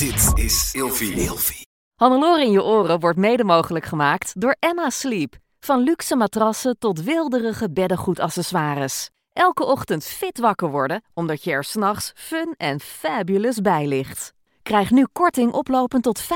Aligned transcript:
Dit 0.00 0.44
is 0.44 0.70
Ilfie. 0.72 1.12
Ilfie. 1.12 1.66
Hannelore 1.94 2.44
in 2.44 2.50
je 2.50 2.62
oren 2.62 3.00
wordt 3.00 3.18
mede 3.18 3.44
mogelijk 3.44 3.84
gemaakt 3.84 4.40
door 4.40 4.56
Emma 4.58 4.90
Sleep. 4.90 5.36
Van 5.58 5.80
luxe 5.80 6.16
matrassen 6.16 6.78
tot 6.78 7.02
wilderige 7.02 7.70
beddengoedaccessoires. 7.70 9.10
Elke 9.32 9.64
ochtend 9.64 10.04
fit 10.04 10.38
wakker 10.38 10.70
worden, 10.70 11.02
omdat 11.14 11.44
je 11.44 11.50
er 11.50 11.64
s'nachts 11.64 12.12
fun 12.14 12.54
en 12.56 12.80
fabulous 12.80 13.60
bij 13.60 13.86
ligt. 13.86 14.32
Krijg 14.62 14.90
nu 14.90 15.06
korting 15.12 15.52
oplopend 15.52 16.02
tot 16.02 16.22
50% 16.22 16.26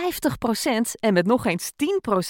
en 1.00 1.12
met 1.12 1.26
nog 1.26 1.46
eens 1.46 1.70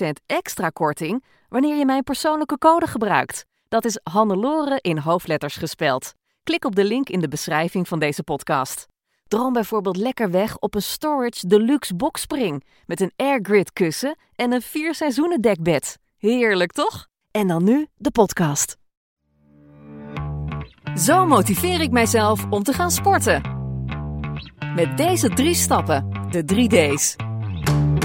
10% 0.07 0.09
extra 0.27 0.69
korting 0.69 1.25
wanneer 1.48 1.77
je 1.77 1.85
mijn 1.85 2.03
persoonlijke 2.03 2.59
code 2.59 2.87
gebruikt. 2.87 3.45
Dat 3.69 3.85
is 3.85 4.01
Hannelore 4.03 4.79
in 4.80 4.98
hoofdletters 4.98 5.57
gespeld. 5.57 6.12
Klik 6.43 6.64
op 6.64 6.75
de 6.75 6.85
link 6.85 7.09
in 7.09 7.21
de 7.21 7.29
beschrijving 7.29 7.89
van 7.89 7.98
deze 7.98 8.23
podcast. 8.23 8.93
Droom 9.29 9.52
bijvoorbeeld 9.52 9.96
lekker 9.96 10.30
weg 10.30 10.59
op 10.59 10.75
een 10.75 10.82
Storage 10.82 11.46
Deluxe 11.46 11.95
Boxspring 11.95 12.64
met 12.86 13.00
een 13.00 13.12
airgrid 13.17 13.72
kussen 13.72 14.16
en 14.36 14.53
een 14.53 14.62
vier 14.62 14.94
seizoenen 14.94 15.40
dekbed. 15.40 15.99
Heerlijk 16.18 16.72
toch? 16.72 17.07
En 17.30 17.46
dan 17.49 17.64
nu 17.64 17.86
de 17.96 18.11
podcast. 18.11 18.76
Zo 20.96 21.26
motiveer 21.26 21.80
ik 21.80 21.90
mijzelf 21.90 22.46
om 22.50 22.63
te 22.63 22.72
gaan 22.72 22.90
sporten. 22.90 23.43
Met 24.75 24.96
deze 24.96 25.29
drie 25.29 25.54
stappen, 25.54 26.27
de 26.30 26.44
3D's. 26.44 27.16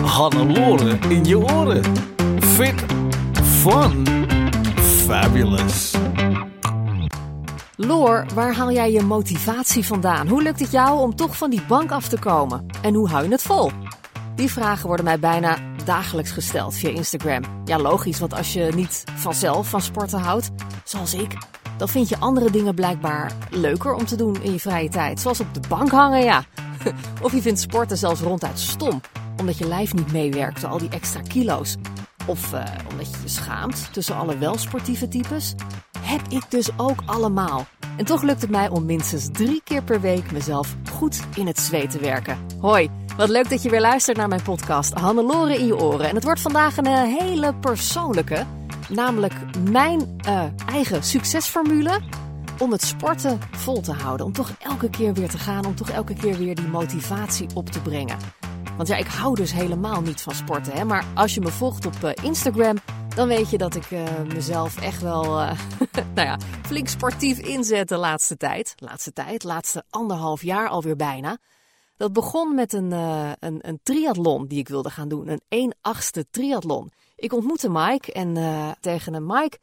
Hannelore 0.01 0.97
in 1.09 1.25
je 1.25 1.37
oren. 1.37 1.83
Fit, 2.39 2.85
fun, 3.43 4.05
fabulous. 4.75 5.95
Loor, 7.81 8.25
waar 8.33 8.55
haal 8.55 8.71
jij 8.71 8.91
je 8.91 9.01
motivatie 9.01 9.85
vandaan? 9.85 10.27
Hoe 10.27 10.41
lukt 10.41 10.59
het 10.59 10.71
jou 10.71 10.99
om 10.99 11.15
toch 11.15 11.37
van 11.37 11.49
die 11.49 11.61
bank 11.67 11.91
af 11.91 12.07
te 12.07 12.19
komen? 12.19 12.65
En 12.81 12.93
hoe 12.93 13.09
hou 13.09 13.23
je 13.23 13.31
het 13.31 13.41
vol? 13.41 13.71
Die 14.35 14.51
vragen 14.51 14.87
worden 14.87 15.05
mij 15.05 15.19
bijna 15.19 15.57
dagelijks 15.85 16.31
gesteld 16.31 16.75
via 16.75 16.89
Instagram. 16.89 17.43
Ja, 17.65 17.79
logisch, 17.79 18.19
want 18.19 18.33
als 18.33 18.53
je 18.53 18.71
niet 18.75 19.03
vanzelf 19.15 19.69
van 19.69 19.81
sporten 19.81 20.19
houdt, 20.19 20.49
zoals 20.83 21.13
ik, 21.13 21.37
dan 21.77 21.89
vind 21.89 22.09
je 22.09 22.19
andere 22.19 22.51
dingen 22.51 22.75
blijkbaar 22.75 23.31
leuker 23.49 23.93
om 23.93 24.05
te 24.05 24.15
doen 24.15 24.41
in 24.41 24.51
je 24.51 24.59
vrije 24.59 24.89
tijd. 24.89 25.19
Zoals 25.19 25.39
op 25.39 25.53
de 25.53 25.67
bank 25.67 25.89
hangen, 25.89 26.23
ja. 26.23 26.43
Of 27.23 27.31
je 27.31 27.41
vindt 27.41 27.59
sporten 27.59 27.97
zelfs 27.97 28.21
ronduit 28.21 28.59
stom, 28.59 29.01
omdat 29.37 29.57
je 29.57 29.67
lijf 29.67 29.93
niet 29.93 30.11
meewerkt 30.11 30.61
door 30.61 30.69
al 30.69 30.77
die 30.77 30.89
extra 30.89 31.21
kilo's. 31.21 31.75
Of 32.25 32.53
uh, 32.53 32.63
omdat 32.91 33.09
je 33.09 33.21
je 33.21 33.29
schaamt 33.29 33.93
tussen 33.93 34.15
alle 34.15 34.37
wel 34.37 34.57
sportieve 34.57 35.07
types. 35.07 35.55
Heb 36.09 36.21
ik 36.29 36.51
dus 36.51 36.69
ook 36.77 36.99
allemaal. 37.05 37.65
En 37.97 38.05
toch 38.05 38.21
lukt 38.21 38.41
het 38.41 38.49
mij 38.49 38.69
om 38.69 38.85
minstens 38.85 39.29
drie 39.31 39.61
keer 39.63 39.83
per 39.83 40.01
week 40.01 40.31
mezelf 40.31 40.75
goed 40.91 41.19
in 41.35 41.47
het 41.47 41.59
zweet 41.59 41.91
te 41.91 41.99
werken. 41.99 42.37
Hoi, 42.59 42.89
wat 43.17 43.29
leuk 43.29 43.49
dat 43.49 43.61
je 43.61 43.69
weer 43.69 43.81
luistert 43.81 44.17
naar 44.17 44.27
mijn 44.27 44.41
podcast 44.41 44.93
Hannelore 44.93 45.57
in 45.57 45.65
je 45.65 45.77
oren. 45.77 46.09
En 46.09 46.15
het 46.15 46.23
wordt 46.23 46.41
vandaag 46.41 46.77
een 46.77 46.85
eh, 46.85 47.01
hele 47.01 47.53
persoonlijke, 47.53 48.45
namelijk 48.89 49.33
mijn 49.69 50.19
uh, 50.27 50.43
eigen 50.65 51.03
succesformule 51.03 51.99
om 52.59 52.71
het 52.71 52.83
sporten 52.83 53.39
vol 53.51 53.81
te 53.81 53.93
houden. 53.93 54.25
Om 54.25 54.33
toch 54.33 54.51
elke 54.59 54.89
keer 54.89 55.13
weer 55.13 55.29
te 55.29 55.37
gaan, 55.37 55.65
om 55.65 55.75
toch 55.75 55.89
elke 55.89 56.13
keer 56.13 56.37
weer 56.37 56.55
die 56.55 56.67
motivatie 56.67 57.47
op 57.53 57.69
te 57.69 57.81
brengen. 57.81 58.17
Want 58.75 58.87
ja, 58.87 58.95
ik 58.95 59.07
hou 59.07 59.35
dus 59.35 59.53
helemaal 59.53 60.01
niet 60.01 60.21
van 60.21 60.33
sporten. 60.33 60.73
Hè? 60.73 60.83
Maar 60.83 61.05
als 61.13 61.33
je 61.33 61.41
me 61.41 61.49
volgt 61.49 61.85
op 61.85 61.93
uh, 62.03 62.11
Instagram, 62.21 62.77
dan 63.19 63.27
weet 63.27 63.49
je 63.49 63.57
dat 63.57 63.75
ik 63.75 63.91
uh, 63.91 64.21
mezelf 64.33 64.81
echt 64.81 65.01
wel 65.01 65.23
uh, 65.23 65.59
nou 66.15 66.27
ja, 66.27 66.39
flink 66.65 66.87
sportief 66.87 67.39
inzet 67.39 67.87
de 67.87 67.97
laatste 67.97 68.37
tijd. 68.37 68.73
Laatste 68.77 69.13
tijd, 69.13 69.43
laatste 69.43 69.83
anderhalf 69.89 70.41
jaar 70.41 70.69
alweer 70.69 70.95
bijna. 70.95 71.37
Dat 71.97 72.13
begon 72.13 72.55
met 72.55 72.73
een, 72.73 72.91
een, 72.91 73.59
een 73.61 73.79
triathlon 73.83 74.47
die 74.47 74.59
ik 74.59 74.67
wilde 74.67 74.89
gaan 74.89 75.07
doen. 75.07 75.27
Een 75.27 75.41
1 75.47 75.75
achtste 75.81 76.25
triathlon. 76.31 76.91
Ik 77.15 77.33
ontmoette 77.33 77.69
Mike 77.69 78.13
en 78.13 78.37
tegen 78.79 79.13
een 79.13 79.25
Mike... 79.25 79.57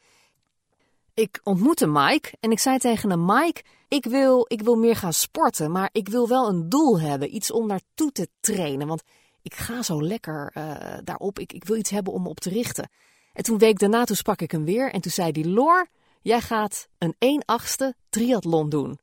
Ik 1.14 1.40
ontmoette 1.42 1.86
Mike 1.86 2.32
en 2.40 2.50
ik 2.50 2.58
zei 2.58 2.78
tegen 2.78 3.10
hem: 3.10 3.24
Mike, 3.24 3.62
ik 3.88 4.04
wil, 4.04 4.44
ik 4.48 4.62
wil 4.62 4.76
meer 4.76 4.96
gaan 4.96 5.12
sporten, 5.12 5.72
maar 5.72 5.88
ik 5.92 6.08
wil 6.08 6.28
wel 6.28 6.48
een 6.48 6.68
doel 6.68 7.00
hebben, 7.00 7.34
iets 7.34 7.50
om 7.50 7.66
naartoe 7.66 8.12
te 8.12 8.28
trainen. 8.40 8.86
Want 8.86 9.02
ik 9.42 9.54
ga 9.54 9.82
zo 9.82 10.02
lekker 10.02 10.52
uh, 10.58 10.74
daarop, 11.04 11.38
ik, 11.38 11.52
ik 11.52 11.64
wil 11.64 11.76
iets 11.76 11.90
hebben 11.90 12.12
om 12.12 12.22
me 12.22 12.28
op 12.28 12.40
te 12.40 12.50
richten. 12.50 12.88
En 13.36 13.42
toen 13.42 13.58
week 13.58 13.78
daarna, 13.78 14.04
toen 14.04 14.16
sprak 14.16 14.40
ik 14.40 14.50
hem 14.50 14.64
weer 14.64 14.92
en 14.92 15.00
toen 15.00 15.12
zei 15.12 15.30
hij: 15.32 15.44
Loor, 15.44 15.86
jij 16.22 16.40
gaat 16.40 16.88
een 16.98 17.14
1 17.18 17.44
achtste 17.44 17.94
triathlon 18.08 18.68
doen. 18.68 18.98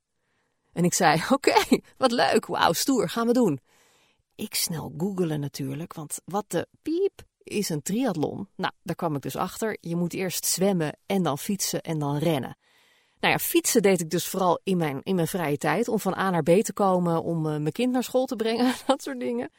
En 0.73 0.83
ik 0.83 0.93
zei: 0.93 1.21
Oké, 1.29 1.53
wat 1.97 2.11
leuk, 2.11 2.45
wauw, 2.45 2.73
stoer, 2.73 3.09
gaan 3.09 3.27
we 3.27 3.33
doen. 3.33 3.59
Ik 4.35 4.55
snel 4.55 4.93
googelen 4.97 5.39
natuurlijk, 5.39 5.93
want 5.93 6.19
wat 6.25 6.45
de 6.47 6.67
piep 6.81 7.21
is 7.43 7.69
een 7.69 7.81
triathlon. 7.81 8.47
Nou, 8.55 8.73
daar 8.83 8.95
kwam 8.95 9.15
ik 9.15 9.21
dus 9.21 9.35
achter. 9.35 9.77
Je 9.79 9.95
moet 9.95 10.13
eerst 10.13 10.45
zwemmen 10.45 10.97
en 11.05 11.23
dan 11.23 11.37
fietsen 11.37 11.81
en 11.81 11.99
dan 11.99 12.17
rennen. 12.17 12.57
Nou 13.19 13.33
ja, 13.33 13.39
fietsen 13.39 13.81
deed 13.81 14.01
ik 14.01 14.09
dus 14.09 14.27
vooral 14.27 14.59
in 14.63 14.77
mijn, 14.77 14.99
in 15.03 15.15
mijn 15.15 15.27
vrije 15.27 15.57
tijd. 15.57 15.87
Om 15.87 15.99
van 15.99 16.17
A 16.17 16.29
naar 16.29 16.43
B 16.43 16.49
te 16.49 16.73
komen, 16.73 17.23
om 17.23 17.37
uh, 17.37 17.57
mijn 17.57 17.71
kind 17.71 17.91
naar 17.91 18.03
school 18.03 18.25
te 18.25 18.35
brengen, 18.35 18.73
dat 18.87 19.03
soort 19.03 19.19
dingen. 19.19 19.49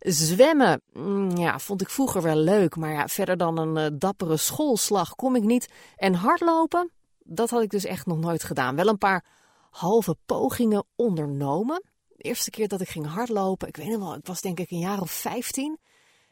Zwemmen, 0.00 0.82
mm, 0.92 1.36
ja, 1.36 1.58
vond 1.58 1.80
ik 1.80 1.90
vroeger 1.90 2.22
wel 2.22 2.36
leuk. 2.36 2.76
Maar 2.76 2.92
ja, 2.92 3.08
verder 3.08 3.36
dan 3.36 3.58
een 3.58 3.92
uh, 3.92 3.98
dappere 3.98 4.36
schoolslag 4.36 5.14
kom 5.14 5.36
ik 5.36 5.42
niet. 5.42 5.68
En 5.96 6.14
hardlopen, 6.14 6.90
dat 7.18 7.50
had 7.50 7.62
ik 7.62 7.70
dus 7.70 7.84
echt 7.84 8.06
nog 8.06 8.18
nooit 8.18 8.44
gedaan. 8.44 8.76
Wel 8.76 8.88
een 8.88 8.98
paar 8.98 9.24
halve 9.70 10.16
pogingen 10.26 10.84
ondernomen. 10.96 11.82
De 12.08 12.22
eerste 12.22 12.50
keer 12.50 12.68
dat 12.68 12.80
ik 12.80 12.88
ging 12.88 13.06
hardlopen, 13.06 13.68
ik 13.68 13.76
weet 13.76 13.88
nog 13.88 13.98
wel, 13.98 14.14
ik 14.14 14.26
was 14.26 14.40
denk 14.40 14.58
ik 14.58 14.70
een 14.70 14.78
jaar 14.78 15.00
of 15.00 15.10
15. 15.10 15.78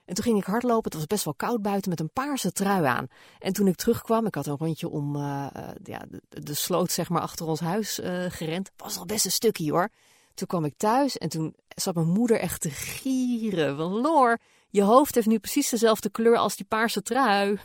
En 0.05 0.15
toen 0.15 0.25
ging 0.25 0.39
ik 0.39 0.45
hardlopen. 0.45 0.91
Het 0.91 0.95
was 0.95 1.07
best 1.07 1.25
wel 1.25 1.35
koud 1.35 1.63
buiten 1.63 1.91
met 1.91 2.01
een 2.01 2.13
paarse 2.13 2.53
trui 2.53 2.85
aan. 2.85 3.07
En 3.39 3.53
toen 3.53 3.67
ik 3.67 3.77
terugkwam, 3.77 4.27
ik 4.27 4.35
had 4.35 4.47
een 4.47 4.57
rondje 4.57 4.89
om 4.89 5.17
uh, 5.17 5.47
ja, 5.83 6.05
de, 6.29 6.55
sloot 6.55 6.93
zeg 6.93 7.09
maar 7.09 7.23
achter 7.23 7.47
ons 7.47 7.61
huis 7.61 8.01
gerend. 8.29 8.71
Was 8.77 8.99
al 8.99 9.07
best 9.07 9.25
een 9.25 9.31
stukje 9.31 9.71
hoor. 9.71 9.91
Toen 10.39 10.47
kwam 10.47 10.65
ik 10.65 10.75
thuis 10.77 11.19
en 11.19 11.29
toen 11.29 11.55
zat 11.69 11.95
mijn 11.95 12.09
moeder 12.09 12.41
echt 12.41 12.61
te 12.61 12.71
gieren. 12.71 13.77
Van 13.77 14.01
Loor, 14.01 14.39
je 14.71 14.83
hoofd 14.83 15.15
heeft 15.15 15.27
nu 15.27 15.39
precies 15.39 15.69
dezelfde 15.69 16.11
kleur 16.11 16.37
als 16.37 16.57
die 16.57 16.67
paarse 16.67 17.03
trui. 17.03 17.59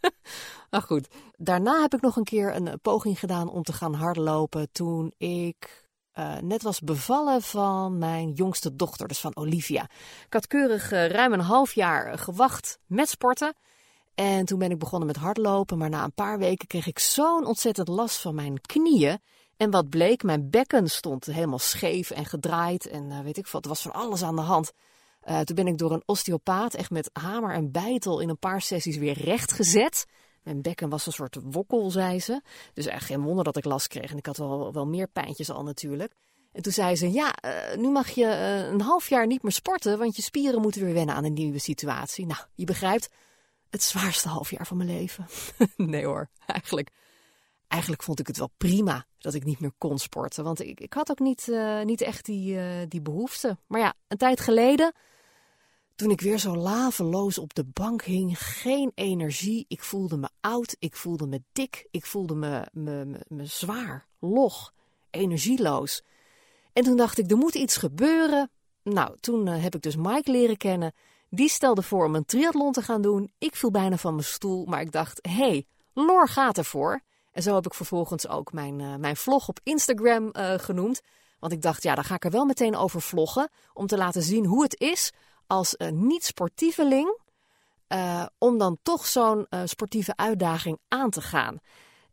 maar 0.70 0.82
goed, 0.82 1.08
daarna 1.36 1.80
heb 1.80 1.94
ik 1.94 2.00
nog 2.00 2.16
een 2.16 2.24
keer 2.24 2.54
een 2.54 2.80
poging 2.80 3.18
gedaan 3.18 3.48
om 3.48 3.62
te 3.62 3.72
gaan 3.72 3.94
hardlopen 3.94 4.72
toen 4.72 5.12
ik 5.16 5.88
uh, 6.18 6.36
net 6.36 6.62
was 6.62 6.80
bevallen 6.80 7.42
van 7.42 7.98
mijn 7.98 8.32
jongste 8.32 8.76
dochter, 8.76 9.08
dus 9.08 9.20
van 9.20 9.36
Olivia. 9.36 9.82
Ik 10.26 10.32
had 10.32 10.46
keurig 10.46 10.92
uh, 10.92 11.06
ruim 11.06 11.32
een 11.32 11.40
half 11.40 11.74
jaar 11.74 12.18
gewacht 12.18 12.78
met 12.86 13.08
sporten. 13.08 13.54
En 14.14 14.44
toen 14.44 14.58
ben 14.58 14.70
ik 14.70 14.78
begonnen 14.78 15.06
met 15.06 15.16
hardlopen, 15.16 15.78
maar 15.78 15.90
na 15.90 16.04
een 16.04 16.14
paar 16.14 16.38
weken 16.38 16.66
kreeg 16.66 16.86
ik 16.86 16.98
zo'n 16.98 17.46
ontzettend 17.46 17.88
last 17.88 18.20
van 18.20 18.34
mijn 18.34 18.60
knieën. 18.60 19.20
En 19.56 19.70
wat 19.70 19.88
bleek, 19.88 20.22
mijn 20.22 20.50
bekken 20.50 20.88
stond 20.88 21.26
helemaal 21.26 21.58
scheef 21.58 22.10
en 22.10 22.24
gedraaid 22.24 22.86
en 22.86 23.04
uh, 23.04 23.20
weet 23.20 23.36
ik 23.36 23.46
wat, 23.46 23.62
er 23.62 23.68
was 23.68 23.82
van 23.82 23.92
alles 23.92 24.22
aan 24.22 24.36
de 24.36 24.42
hand. 24.42 24.72
toen 25.44 25.56
ben 25.56 25.66
ik 25.66 25.78
door 25.78 25.92
een 25.92 26.02
osteopaat 26.06 26.74
echt 26.74 26.90
met 26.90 27.10
hamer 27.12 27.54
en 27.54 27.70
bijtel 27.70 28.20
in 28.20 28.28
een 28.28 28.38
paar 28.38 28.60
sessies 28.60 28.96
weer 28.96 29.18
recht 29.18 29.52
gezet. 29.52 30.06
Mijn 30.42 30.62
bekken 30.62 30.88
was 30.88 31.06
een 31.06 31.12
soort 31.12 31.38
wokkel, 31.42 31.90
zei 31.90 32.20
ze. 32.20 32.42
Dus 32.74 32.86
echt 32.86 33.04
geen 33.04 33.22
wonder 33.22 33.44
dat 33.44 33.56
ik 33.56 33.64
last 33.64 33.88
kreeg. 33.88 34.10
En 34.10 34.16
ik 34.16 34.26
had 34.26 34.36
wel, 34.36 34.72
wel 34.72 34.86
meer 34.86 35.08
pijntjes 35.08 35.50
al 35.50 35.62
natuurlijk. 35.62 36.14
En 36.52 36.62
toen 36.62 36.72
zei 36.72 36.96
ze, 36.96 37.12
ja, 37.12 37.34
uh, 37.44 37.76
nu 37.76 37.88
mag 37.88 38.08
je 38.08 38.26
een 38.72 38.80
half 38.80 39.08
jaar 39.08 39.26
niet 39.26 39.42
meer 39.42 39.52
sporten, 39.52 39.98
want 39.98 40.16
je 40.16 40.22
spieren 40.22 40.60
moeten 40.60 40.84
weer 40.84 40.94
wennen 40.94 41.14
aan 41.14 41.24
een 41.24 41.32
nieuwe 41.32 41.58
situatie. 41.58 42.26
Nou, 42.26 42.40
je 42.54 42.64
begrijpt, 42.64 43.08
het 43.70 43.82
zwaarste 43.82 44.28
half 44.28 44.50
jaar 44.50 44.66
van 44.66 44.76
mijn 44.76 44.88
leven. 44.88 45.26
nee 45.76 46.04
hoor, 46.04 46.28
eigenlijk, 46.46 46.90
eigenlijk 47.72 48.02
vond 48.02 48.20
ik 48.20 48.26
het 48.26 48.38
wel 48.38 48.50
prima 48.56 49.06
dat 49.18 49.34
ik 49.34 49.44
niet 49.44 49.60
meer 49.60 49.72
kon 49.78 49.98
sporten. 49.98 50.44
Want 50.44 50.60
ik, 50.60 50.80
ik 50.80 50.92
had 50.92 51.10
ook 51.10 51.18
niet, 51.18 51.46
uh, 51.48 51.82
niet 51.82 52.00
echt 52.00 52.24
die, 52.24 52.58
die 52.88 53.02
behoefte. 53.02 53.58
Maar 53.66 53.80
ja, 53.80 53.94
een 54.08 54.16
tijd 54.16 54.40
geleden 54.40 54.94
toen 56.02 56.10
ik 56.10 56.20
weer 56.20 56.38
zo 56.38 56.56
laveloos 56.56 57.38
op 57.38 57.54
de 57.54 57.64
bank 57.64 58.02
hing, 58.02 58.38
geen 58.38 58.92
energie. 58.94 59.64
Ik 59.68 59.82
voelde 59.82 60.16
me 60.16 60.28
oud, 60.40 60.76
ik 60.78 60.96
voelde 60.96 61.26
me 61.26 61.42
dik, 61.52 61.86
ik 61.90 62.06
voelde 62.06 62.34
me, 62.34 62.66
me, 62.72 63.20
me, 63.28 63.46
zwaar, 63.46 64.06
log, 64.18 64.72
energieloos. 65.10 66.02
En 66.72 66.84
toen 66.84 66.96
dacht 66.96 67.18
ik, 67.18 67.30
er 67.30 67.36
moet 67.36 67.54
iets 67.54 67.76
gebeuren. 67.76 68.50
Nou, 68.82 69.16
toen 69.20 69.46
uh, 69.46 69.62
heb 69.62 69.74
ik 69.74 69.82
dus 69.82 69.96
Mike 69.96 70.30
leren 70.30 70.56
kennen. 70.56 70.92
Die 71.30 71.48
stelde 71.48 71.82
voor 71.82 72.04
om 72.04 72.14
een 72.14 72.24
triathlon 72.24 72.72
te 72.72 72.82
gaan 72.82 73.02
doen. 73.02 73.32
Ik 73.38 73.56
viel 73.56 73.70
bijna 73.70 73.96
van 73.96 74.14
mijn 74.14 74.26
stoel, 74.26 74.64
maar 74.64 74.80
ik 74.80 74.92
dacht, 74.92 75.18
hé, 75.22 75.32
hey, 75.32 75.66
Lor 75.94 76.28
gaat 76.28 76.58
ervoor. 76.58 77.00
En 77.32 77.42
zo 77.42 77.54
heb 77.54 77.66
ik 77.66 77.74
vervolgens 77.74 78.28
ook 78.28 78.52
mijn, 78.52 78.78
uh, 78.78 78.96
mijn 78.96 79.16
vlog 79.16 79.48
op 79.48 79.60
Instagram 79.62 80.30
uh, 80.32 80.54
genoemd. 80.56 81.00
Want 81.38 81.52
ik 81.52 81.62
dacht, 81.62 81.82
ja, 81.82 81.94
daar 81.94 82.04
ga 82.04 82.14
ik 82.14 82.24
er 82.24 82.30
wel 82.30 82.44
meteen 82.44 82.76
over 82.76 83.00
vloggen. 83.00 83.50
Om 83.72 83.86
te 83.86 83.96
laten 83.96 84.22
zien 84.22 84.46
hoe 84.46 84.62
het 84.62 84.80
is 84.80 85.12
als 85.46 85.74
niet-sportieveling 85.90 87.18
uh, 87.88 88.26
om 88.38 88.58
dan 88.58 88.78
toch 88.82 89.06
zo'n 89.06 89.46
sportieve 89.64 90.16
uitdaging 90.16 90.78
aan 90.88 91.10
te 91.10 91.20
gaan. 91.20 91.58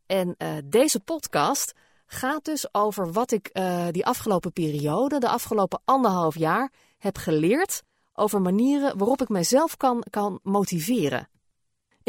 En 0.05 0.35
deze 0.65 0.99
podcast 0.99 1.73
gaat 2.05 2.45
dus 2.45 2.73
over 2.73 3.11
wat 3.11 3.31
ik 3.31 3.51
die 3.91 4.05
afgelopen 4.05 4.53
periode, 4.53 5.19
de 5.19 5.29
afgelopen 5.29 5.81
anderhalf 5.85 6.37
jaar, 6.37 6.71
heb 6.97 7.17
geleerd 7.17 7.81
over 8.13 8.41
manieren 8.41 8.97
waarop 8.97 9.21
ik 9.21 9.29
mezelf 9.29 9.77
kan, 9.77 10.03
kan 10.09 10.39
motiveren. 10.43 11.29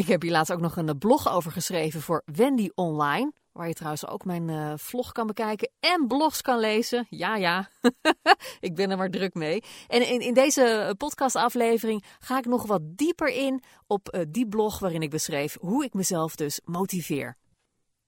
Ik 0.01 0.07
heb 0.07 0.23
hier 0.23 0.31
laatst 0.31 0.53
ook 0.53 0.61
nog 0.61 0.77
een 0.77 0.99
blog 0.99 1.33
over 1.33 1.53
geschreven 1.53 2.01
voor 2.01 2.23
Wendy 2.25 2.71
Online. 2.75 3.33
Waar 3.53 3.69
je 3.69 3.75
trouwens 3.75 4.07
ook 4.07 4.25
mijn 4.25 4.49
uh, 4.49 4.73
vlog 4.77 5.13
kan 5.13 5.27
bekijken 5.27 5.71
en 5.81 6.07
blogs 6.07 6.43
kan 6.43 6.59
lezen. 6.59 7.07
Ja, 7.11 7.37
ja, 7.37 7.71
ik 8.61 8.75
ben 8.75 8.91
er 8.91 8.97
maar 8.97 9.11
druk 9.11 9.35
mee. 9.35 9.63
En 9.89 10.09
in, 10.09 10.21
in 10.21 10.35
deze 10.35 10.95
podcastaflevering 10.99 12.05
ga 12.19 12.39
ik 12.39 12.45
nog 12.45 12.67
wat 12.67 12.81
dieper 12.83 13.29
in 13.29 13.63
op 13.87 14.25
die 14.29 14.49
blog 14.49 14.79
waarin 14.79 15.03
ik 15.03 15.11
beschreef 15.11 15.57
hoe 15.61 15.85
ik 15.85 15.95
mezelf 15.95 16.37
dus 16.37 16.61
motiveer. 16.65 17.37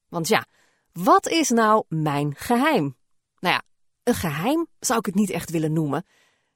Want 0.09 0.29
ja, 0.29 0.47
wat 0.93 1.29
is 1.29 1.51
nou 1.51 1.85
mijn 1.89 2.35
geheim? 2.37 2.97
Nou 3.39 3.55
ja, 3.55 3.63
een 4.03 4.15
geheim 4.15 4.67
zou 4.79 4.99
ik 4.99 5.07
het 5.07 5.15
niet 5.15 5.31
echt 5.31 5.51
willen 5.51 5.73
noemen. 5.73 6.07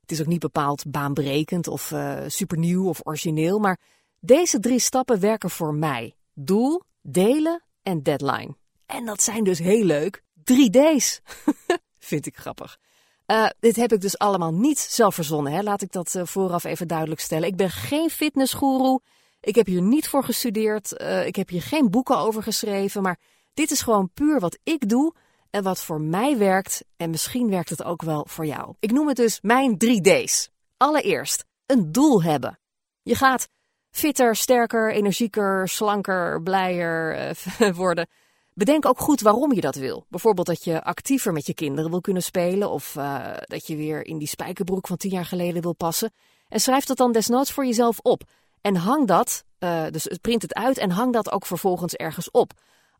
Het 0.00 0.10
is 0.10 0.20
ook 0.20 0.26
niet 0.26 0.40
bepaald 0.40 0.90
baanbrekend 0.90 1.68
of 1.68 1.94
supernieuw 2.26 2.88
of 2.88 3.00
origineel, 3.02 3.58
maar 3.58 3.78
deze 4.26 4.60
drie 4.60 4.78
stappen 4.78 5.20
werken 5.20 5.50
voor 5.50 5.74
mij: 5.74 6.16
doel, 6.34 6.82
delen 7.02 7.62
en 7.82 8.02
deadline. 8.02 8.56
En 8.86 9.04
dat 9.04 9.22
zijn 9.22 9.44
dus 9.44 9.58
heel 9.58 9.84
leuk 9.84 10.22
3D's. 10.52 11.20
Vind 11.98 12.26
ik 12.26 12.36
grappig. 12.36 12.78
Uh, 13.26 13.46
dit 13.60 13.76
heb 13.76 13.92
ik 13.92 14.00
dus 14.00 14.18
allemaal 14.18 14.52
niet 14.52 14.78
zelf 14.78 15.14
verzonnen. 15.14 15.52
Hè? 15.52 15.62
Laat 15.62 15.82
ik 15.82 15.92
dat 15.92 16.14
uh, 16.14 16.22
vooraf 16.24 16.64
even 16.64 16.88
duidelijk 16.88 17.20
stellen. 17.20 17.48
Ik 17.48 17.56
ben 17.56 17.70
geen 17.70 18.10
fitnessgoeroe. 18.10 19.00
Ik 19.40 19.54
heb 19.54 19.66
hier 19.66 19.82
niet 19.82 20.08
voor 20.08 20.24
gestudeerd. 20.24 21.00
Uh, 21.00 21.26
ik 21.26 21.36
heb 21.36 21.48
hier 21.48 21.62
geen 21.62 21.90
boeken 21.90 22.18
over 22.18 22.42
geschreven. 22.42 23.02
Maar 23.02 23.18
dit 23.54 23.70
is 23.70 23.82
gewoon 23.82 24.10
puur 24.14 24.40
wat 24.40 24.58
ik 24.62 24.88
doe 24.88 25.14
en 25.50 25.62
wat 25.62 25.80
voor 25.80 26.00
mij 26.00 26.38
werkt. 26.38 26.84
En 26.96 27.10
misschien 27.10 27.50
werkt 27.50 27.70
het 27.70 27.82
ook 27.82 28.02
wel 28.02 28.26
voor 28.28 28.46
jou. 28.46 28.74
Ik 28.80 28.92
noem 28.92 29.08
het 29.08 29.16
dus 29.16 29.38
mijn 29.40 29.76
3D's. 29.84 30.48
Allereerst, 30.76 31.44
een 31.66 31.92
doel 31.92 32.22
hebben. 32.22 32.58
Je 33.02 33.14
gaat 33.14 33.48
fitter, 33.90 34.36
sterker, 34.36 34.92
energieker, 34.92 35.68
slanker, 35.68 36.42
blijer 36.42 37.36
worden. 37.74 38.06
Bedenk 38.54 38.86
ook 38.86 38.98
goed 38.98 39.20
waarom 39.20 39.52
je 39.52 39.60
dat 39.60 39.74
wil. 39.74 40.06
Bijvoorbeeld 40.08 40.46
dat 40.46 40.64
je 40.64 40.82
actiever 40.82 41.32
met 41.32 41.46
je 41.46 41.54
kinderen 41.54 41.90
wil 41.90 42.00
kunnen 42.00 42.22
spelen 42.22 42.70
of 42.70 42.94
uh, 42.94 43.36
dat 43.40 43.66
je 43.66 43.76
weer 43.76 44.06
in 44.06 44.18
die 44.18 44.28
spijkerbroek 44.28 44.86
van 44.86 44.96
tien 44.96 45.10
jaar 45.10 45.24
geleden 45.24 45.62
wil 45.62 45.74
passen. 45.74 46.12
En 46.48 46.60
schrijf 46.60 46.84
dat 46.84 46.96
dan 46.96 47.12
desnoods 47.12 47.52
voor 47.52 47.66
jezelf 47.66 47.98
op. 48.02 48.22
En 48.60 48.76
hang 48.76 49.06
dat, 49.06 49.44
uh, 49.58 49.84
dus 49.90 50.08
print 50.20 50.42
het 50.42 50.54
uit 50.54 50.78
en 50.78 50.90
hang 50.90 51.12
dat 51.12 51.32
ook 51.32 51.46
vervolgens 51.46 51.94
ergens 51.94 52.30
op. 52.30 52.52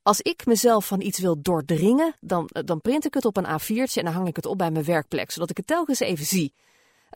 Als 0.02 0.20
ik 0.20 0.46
mezelf 0.46 0.86
van 0.86 1.00
iets 1.00 1.18
wil 1.18 1.42
doordringen, 1.42 2.14
dan, 2.20 2.48
eh, 2.52 2.62
dan 2.64 2.80
print 2.80 3.04
ik 3.04 3.14
het 3.14 3.24
op 3.24 3.36
een 3.36 3.46
A4'tje 3.46 4.00
en 4.00 4.04
dan 4.04 4.14
hang 4.14 4.28
ik 4.28 4.36
het 4.36 4.46
op 4.46 4.58
bij 4.58 4.70
mijn 4.70 4.84
werkplek, 4.84 5.30
zodat 5.30 5.50
ik 5.50 5.56
het 5.56 5.66
telkens 5.66 6.00
even 6.00 6.24
zie. 6.24 6.52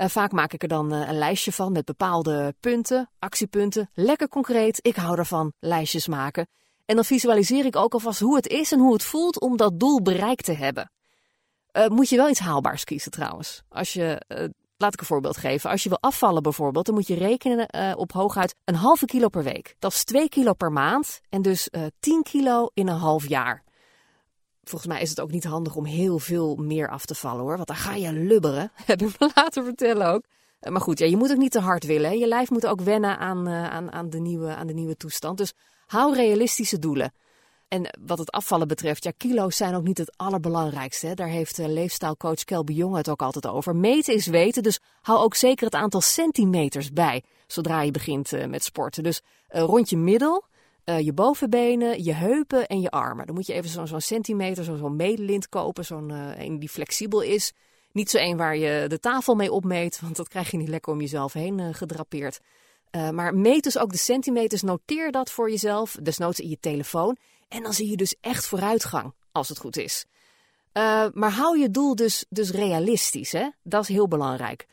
Uh, 0.00 0.08
vaak 0.08 0.32
maak 0.32 0.52
ik 0.52 0.62
er 0.62 0.68
dan 0.68 0.94
uh, 0.94 1.08
een 1.08 1.18
lijstje 1.18 1.52
van 1.52 1.72
met 1.72 1.84
bepaalde 1.84 2.54
punten, 2.60 3.10
actiepunten. 3.18 3.90
Lekker 3.94 4.28
concreet, 4.28 4.78
ik 4.82 4.96
hou 4.96 5.18
ervan, 5.18 5.52
lijstjes 5.58 6.06
maken. 6.06 6.48
En 6.84 6.94
dan 6.94 7.04
visualiseer 7.04 7.64
ik 7.64 7.76
ook 7.76 7.92
alvast 7.92 8.20
hoe 8.20 8.36
het 8.36 8.46
is 8.46 8.72
en 8.72 8.78
hoe 8.78 8.92
het 8.92 9.02
voelt 9.02 9.40
om 9.40 9.56
dat 9.56 9.80
doel 9.80 10.02
bereikt 10.02 10.44
te 10.44 10.52
hebben. 10.52 10.90
Uh, 11.72 11.86
moet 11.86 12.08
je 12.08 12.16
wel 12.16 12.28
iets 12.28 12.40
haalbaars 12.40 12.84
kiezen 12.84 13.10
trouwens. 13.10 13.62
Als 13.68 13.92
je, 13.92 14.22
laat 14.76 14.92
ik 14.92 15.00
een 15.00 15.06
voorbeeld 15.06 15.36
geven. 15.36 15.70
Als 15.70 15.82
je 15.82 15.88
wil 15.88 16.00
afvallen 16.00 16.42
bijvoorbeeld, 16.42 16.86
dan 16.86 16.94
moet 16.94 17.06
je 17.06 17.14
rekenen 17.14 17.96
op 17.96 18.12
hooguit 18.12 18.54
een 18.64 18.74
halve 18.74 19.04
kilo 19.04 19.28
per 19.28 19.42
week. 19.42 19.76
Dat 19.78 19.92
is 19.92 20.04
2 20.04 20.28
kilo 20.28 20.52
per 20.52 20.72
maand 20.72 21.20
en 21.28 21.42
dus 21.42 21.68
10 22.00 22.22
kilo 22.22 22.70
in 22.74 22.88
een 22.88 22.96
half 22.96 23.28
jaar. 23.28 23.64
Volgens 24.70 24.92
mij 24.92 25.00
is 25.00 25.10
het 25.10 25.20
ook 25.20 25.30
niet 25.30 25.44
handig 25.44 25.76
om 25.76 25.84
heel 25.84 26.18
veel 26.18 26.56
meer 26.56 26.88
af 26.88 27.04
te 27.04 27.14
vallen 27.14 27.42
hoor, 27.42 27.56
want 27.56 27.68
dan 27.68 27.76
ga 27.76 27.94
je 27.94 28.12
lubberen. 28.12 28.72
Heb 28.84 29.02
ik 29.02 29.18
me 29.18 29.30
laten 29.34 29.64
vertellen 29.64 30.06
ook. 30.06 30.22
Maar 30.68 30.80
goed, 30.80 30.98
ja, 30.98 31.06
je 31.06 31.16
moet 31.16 31.30
ook 31.30 31.36
niet 31.36 31.52
te 31.52 31.60
hard 31.60 31.84
willen. 31.84 32.18
Je 32.18 32.26
lijf 32.26 32.50
moet 32.50 32.66
ook 32.66 32.80
wennen 32.80 33.18
aan, 33.18 33.48
aan, 33.48 33.92
aan, 33.92 34.10
de 34.10 34.20
nieuwe, 34.20 34.54
aan 34.54 34.66
de 34.66 34.72
nieuwe 34.72 34.96
toestand. 34.96 35.38
Dus 35.38 35.54
Hou 35.90 36.14
realistische 36.14 36.78
doelen. 36.78 37.12
En 37.68 37.98
wat 38.00 38.18
het 38.18 38.30
afvallen 38.30 38.68
betreft, 38.68 39.04
ja, 39.04 39.10
kilo's 39.16 39.56
zijn 39.56 39.74
ook 39.74 39.82
niet 39.82 39.98
het 39.98 40.16
allerbelangrijkste. 40.16 41.06
Hè? 41.06 41.14
Daar 41.14 41.28
heeft 41.28 41.58
uh, 41.58 41.66
leefstijlcoach 41.66 42.44
Kelby 42.44 42.72
Jong 42.72 42.96
het 42.96 43.08
ook 43.08 43.22
altijd 43.22 43.46
over. 43.46 43.76
Meten 43.76 44.14
is 44.14 44.26
weten, 44.26 44.62
dus 44.62 44.80
hou 45.00 45.18
ook 45.18 45.34
zeker 45.34 45.64
het 45.64 45.74
aantal 45.74 46.00
centimeters 46.00 46.92
bij 46.92 47.22
zodra 47.46 47.82
je 47.82 47.90
begint 47.90 48.48
met 48.48 48.64
sporten. 48.64 49.02
Dus 49.02 49.22
rond 49.48 49.90
je 49.90 49.96
middel, 49.96 50.44
je 50.98 51.12
bovenbenen, 51.12 52.04
je 52.04 52.14
heupen 52.14 52.66
en 52.66 52.80
je 52.80 52.90
armen. 52.90 53.26
Dan 53.26 53.34
moet 53.34 53.46
je 53.46 53.52
even 53.52 53.70
zo'n 53.70 53.86
zo 53.86 53.98
centimeter, 53.98 54.64
zo'n 54.64 54.78
zo 54.78 54.88
medelint 54.88 55.48
kopen, 55.48 55.84
zo'n 55.84 56.10
een 56.10 56.58
die 56.58 56.68
flexibel 56.68 57.20
is. 57.20 57.52
Niet 57.92 58.10
zo 58.10 58.18
een 58.18 58.36
waar 58.36 58.56
je 58.56 58.84
de 58.88 59.00
tafel 59.00 59.34
mee 59.34 59.52
opmeet, 59.52 60.00
want 60.00 60.16
dat 60.16 60.28
krijg 60.28 60.50
je 60.50 60.56
niet 60.56 60.68
lekker 60.68 60.92
om 60.92 61.00
jezelf 61.00 61.32
heen 61.32 61.74
gedrapeerd. 61.74 62.40
Uh, 62.90 63.10
maar 63.10 63.34
meet 63.34 63.62
dus 63.62 63.78
ook 63.78 63.92
de 63.92 63.98
centimeters, 63.98 64.62
noteer 64.62 65.10
dat 65.10 65.30
voor 65.30 65.50
jezelf, 65.50 65.96
desnoods 66.02 66.40
in 66.40 66.48
je 66.48 66.58
telefoon. 66.60 67.16
En 67.48 67.62
dan 67.62 67.72
zie 67.72 67.90
je 67.90 67.96
dus 67.96 68.14
echt 68.20 68.46
vooruitgang, 68.46 69.14
als 69.32 69.48
het 69.48 69.58
goed 69.58 69.76
is. 69.76 70.06
Maar 71.12 71.30
hou 71.30 71.58
je 71.58 71.70
doel 71.70 71.94
dus, 71.94 72.24
dus 72.28 72.50
realistisch, 72.50 73.32
hè? 73.32 73.48
dat 73.62 73.82
is 73.82 73.88
heel 73.88 74.08
belangrijk. 74.08 74.66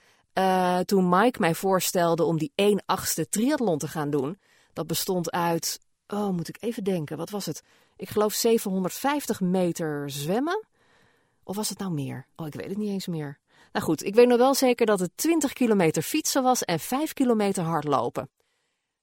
Toen 0.85 1.09
Mike 1.09 1.39
mij 1.39 1.55
voorstelde 1.55 2.23
om 2.23 2.37
die 2.37 2.51
1 2.55 2.83
achtste 2.85 3.29
triathlon 3.29 3.77
te 3.77 3.87
gaan 3.87 4.09
doen, 4.09 4.39
dat 4.73 4.87
bestond 4.87 5.31
uit, 5.31 5.79
oh 6.07 6.29
moet 6.29 6.47
ik 6.47 6.57
even 6.59 6.83
denken, 6.83 7.17
wat 7.17 7.29
was 7.29 7.45
het? 7.45 7.63
Ik 7.95 8.09
geloof 8.09 8.33
750 8.33 9.41
meter 9.41 10.09
zwemmen. 10.09 10.65
Of 11.43 11.55
was 11.55 11.69
het 11.69 11.79
nou 11.79 11.91
meer? 11.91 12.27
Oh, 12.35 12.47
ik 12.47 12.53
weet 12.53 12.69
het 12.69 12.77
niet 12.77 12.89
eens 12.89 13.07
meer. 13.07 13.39
Nou 13.71 13.85
goed, 13.85 14.03
ik 14.03 14.15
weet 14.15 14.27
nog 14.27 14.37
wel 14.37 14.53
zeker 14.53 14.85
dat 14.85 14.99
het 14.99 15.11
20 15.15 15.53
kilometer 15.53 16.01
fietsen 16.01 16.43
was 16.43 16.63
en 16.63 16.79
5 16.79 17.13
kilometer 17.13 17.63
hardlopen. 17.63 18.29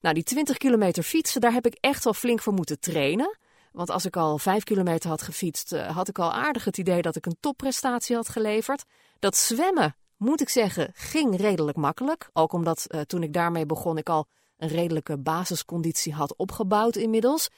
Nou, 0.00 0.14
die 0.14 0.24
20 0.24 0.56
kilometer 0.56 1.02
fietsen, 1.02 1.40
daar 1.40 1.52
heb 1.52 1.66
ik 1.66 1.76
echt 1.80 2.04
wel 2.04 2.14
flink 2.14 2.40
voor 2.40 2.52
moeten 2.52 2.80
trainen. 2.80 3.38
Want 3.72 3.90
als 3.90 4.04
ik 4.04 4.16
al 4.16 4.38
5 4.38 4.64
kilometer 4.64 5.10
had 5.10 5.22
gefietst, 5.22 5.72
eh, 5.72 5.96
had 5.96 6.08
ik 6.08 6.18
al 6.18 6.32
aardig 6.32 6.64
het 6.64 6.78
idee 6.78 7.02
dat 7.02 7.16
ik 7.16 7.26
een 7.26 7.36
topprestatie 7.40 8.16
had 8.16 8.28
geleverd. 8.28 8.84
Dat 9.18 9.36
zwemmen, 9.36 9.96
moet 10.16 10.40
ik 10.40 10.48
zeggen, 10.48 10.90
ging 10.94 11.36
redelijk 11.36 11.76
makkelijk. 11.76 12.30
Ook 12.32 12.52
omdat 12.52 12.86
uh, 12.88 13.00
toen 13.00 13.22
ik 13.22 13.32
daarmee 13.32 13.66
begon, 13.66 13.98
ik 13.98 14.08
al 14.08 14.26
een 14.56 14.68
redelijke 14.68 15.18
basisconditie 15.18 16.12
had 16.12 16.36
opgebouwd 16.36 16.96
inmiddels. 16.96 17.50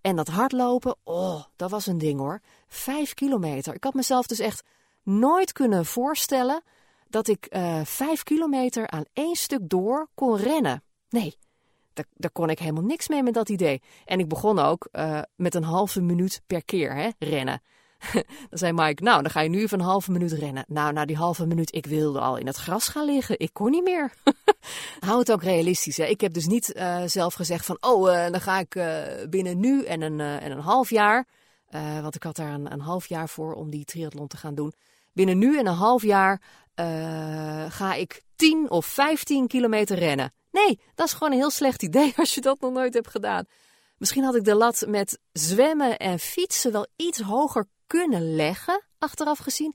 En 0.00 0.16
dat 0.16 0.28
hardlopen, 0.28 0.96
oh, 1.04 1.44
dat 1.56 1.70
was 1.70 1.86
een 1.86 1.98
ding 1.98 2.18
hoor. 2.18 2.40
5 2.68 3.14
kilometer. 3.14 3.74
Ik 3.74 3.84
had 3.84 3.94
mezelf 3.94 4.26
dus 4.26 4.38
echt 4.38 4.64
nooit 5.02 5.52
kunnen 5.52 5.86
voorstellen 5.86 6.62
dat 7.08 7.28
ik 7.28 7.46
uh, 7.50 7.80
vijf 7.84 8.22
kilometer 8.22 8.88
aan 8.88 9.04
één 9.12 9.36
stuk 9.36 9.60
door 9.62 10.08
kon 10.14 10.36
rennen. 10.36 10.82
Nee, 11.08 11.36
daar, 11.92 12.30
kon 12.30 12.50
ik 12.50 12.58
helemaal 12.58 12.82
niks 12.82 13.08
mee 13.08 13.22
met 13.22 13.34
dat 13.34 13.48
idee. 13.48 13.82
En 14.04 14.18
ik 14.18 14.28
begon 14.28 14.58
ook 14.58 14.88
uh, 14.92 15.20
met 15.36 15.54
een 15.54 15.64
halve 15.64 16.00
minuut 16.00 16.42
per 16.46 16.64
keer 16.64 16.94
hè, 16.94 17.08
rennen. 17.18 17.62
dan 18.50 18.58
zei 18.58 18.72
Mike, 18.72 19.02
nou, 19.02 19.22
dan 19.22 19.30
ga 19.30 19.40
je 19.40 19.48
nu 19.48 19.60
even 19.60 19.78
een 19.78 19.84
halve 19.84 20.10
minuut 20.10 20.32
rennen. 20.32 20.64
Nou, 20.68 20.92
na 20.92 21.04
die 21.04 21.16
halve 21.16 21.46
minuut, 21.46 21.74
ik 21.74 21.86
wilde 21.86 22.20
al 22.20 22.36
in 22.36 22.46
het 22.46 22.56
gras 22.56 22.88
gaan 22.88 23.04
liggen. 23.04 23.38
Ik 23.38 23.50
kon 23.52 23.70
niet 23.70 23.84
meer. 23.84 24.12
Hou 25.06 25.18
het 25.18 25.32
ook 25.32 25.42
realistisch. 25.42 25.96
Hè? 25.96 26.04
Ik 26.04 26.20
heb 26.20 26.32
dus 26.32 26.46
niet 26.46 26.74
uh, 26.76 27.02
zelf 27.06 27.34
gezegd 27.34 27.66
van, 27.66 27.76
oh, 27.80 28.10
uh, 28.10 28.30
dan 28.30 28.40
ga 28.40 28.58
ik 28.58 28.80
binnen 29.30 29.60
nu 29.60 29.84
en 29.84 30.02
een, 30.02 30.20
en 30.20 30.50
een 30.50 30.60
half 30.60 30.90
jaar. 30.90 31.26
want 32.02 32.14
ik 32.14 32.22
had 32.22 32.36
daar 32.36 32.52
een, 32.52 32.72
een 32.72 32.80
half 32.80 33.06
jaar 33.06 33.28
voor 33.28 33.54
om 33.54 33.70
die 33.70 33.84
triathlon 33.84 34.26
te 34.26 34.36
gaan 34.36 34.54
doen 34.54 34.72
binnen 35.12 35.38
nu 35.38 35.58
en 35.58 35.66
een 35.66 35.74
half 35.74 36.02
jaar 36.02 36.40
ga 37.68 37.94
ik 37.94 38.22
10 38.36 38.70
of 38.70 38.86
15 38.86 39.46
kilometer 39.46 39.98
rennen. 39.98 40.32
Nee, 40.50 40.80
dat 40.94 41.06
is 41.06 41.12
gewoon 41.12 41.32
een 41.32 41.38
heel 41.38 41.50
slecht 41.50 41.82
idee 41.82 42.12
als 42.22 42.34
je 42.34 42.40
dat 42.40 42.60
nog 42.60 42.72
nooit 42.72 42.94
hebt 42.94 43.10
gedaan. 43.10 43.44
Misschien 43.98 44.24
had 44.24 44.34
ik 44.34 44.44
de 44.44 44.54
lat 44.54 44.84
met 44.88 45.18
zwemmen 45.32 45.98
en 45.98 46.18
fietsen 46.18 46.72
wel 46.72 46.86
iets 46.96 47.20
hoger 47.20 47.66
kunnen 47.86 48.34
leggen, 48.34 48.84
achteraf 48.98 49.38
gezien. 49.38 49.74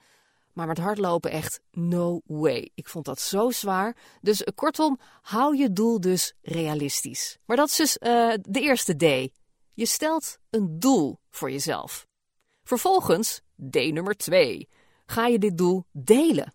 Maar 0.53 0.67
met 0.67 0.77
hardlopen 0.77 1.31
echt 1.31 1.61
no 1.71 2.21
way. 2.25 2.71
Ik 2.75 2.87
vond 2.87 3.05
dat 3.05 3.19
zo 3.19 3.51
zwaar. 3.51 3.95
Dus 4.21 4.41
uh, 4.41 4.47
kortom, 4.55 4.99
hou 5.21 5.57
je 5.57 5.71
doel 5.71 5.99
dus 5.99 6.33
realistisch. 6.41 7.37
Maar 7.45 7.57
dat 7.57 7.69
is 7.69 7.75
dus 7.75 7.97
uh, 8.01 8.33
de 8.41 8.59
eerste 8.59 8.95
D. 8.95 9.31
Je 9.73 9.85
stelt 9.85 10.37
een 10.49 10.79
doel 10.79 11.19
voor 11.29 11.51
jezelf. 11.51 12.07
Vervolgens 12.63 13.41
D 13.69 13.75
nummer 13.75 14.17
2 14.17 14.69
ga 15.05 15.27
je 15.27 15.39
dit 15.39 15.57
doel 15.57 15.85
delen. 15.91 16.53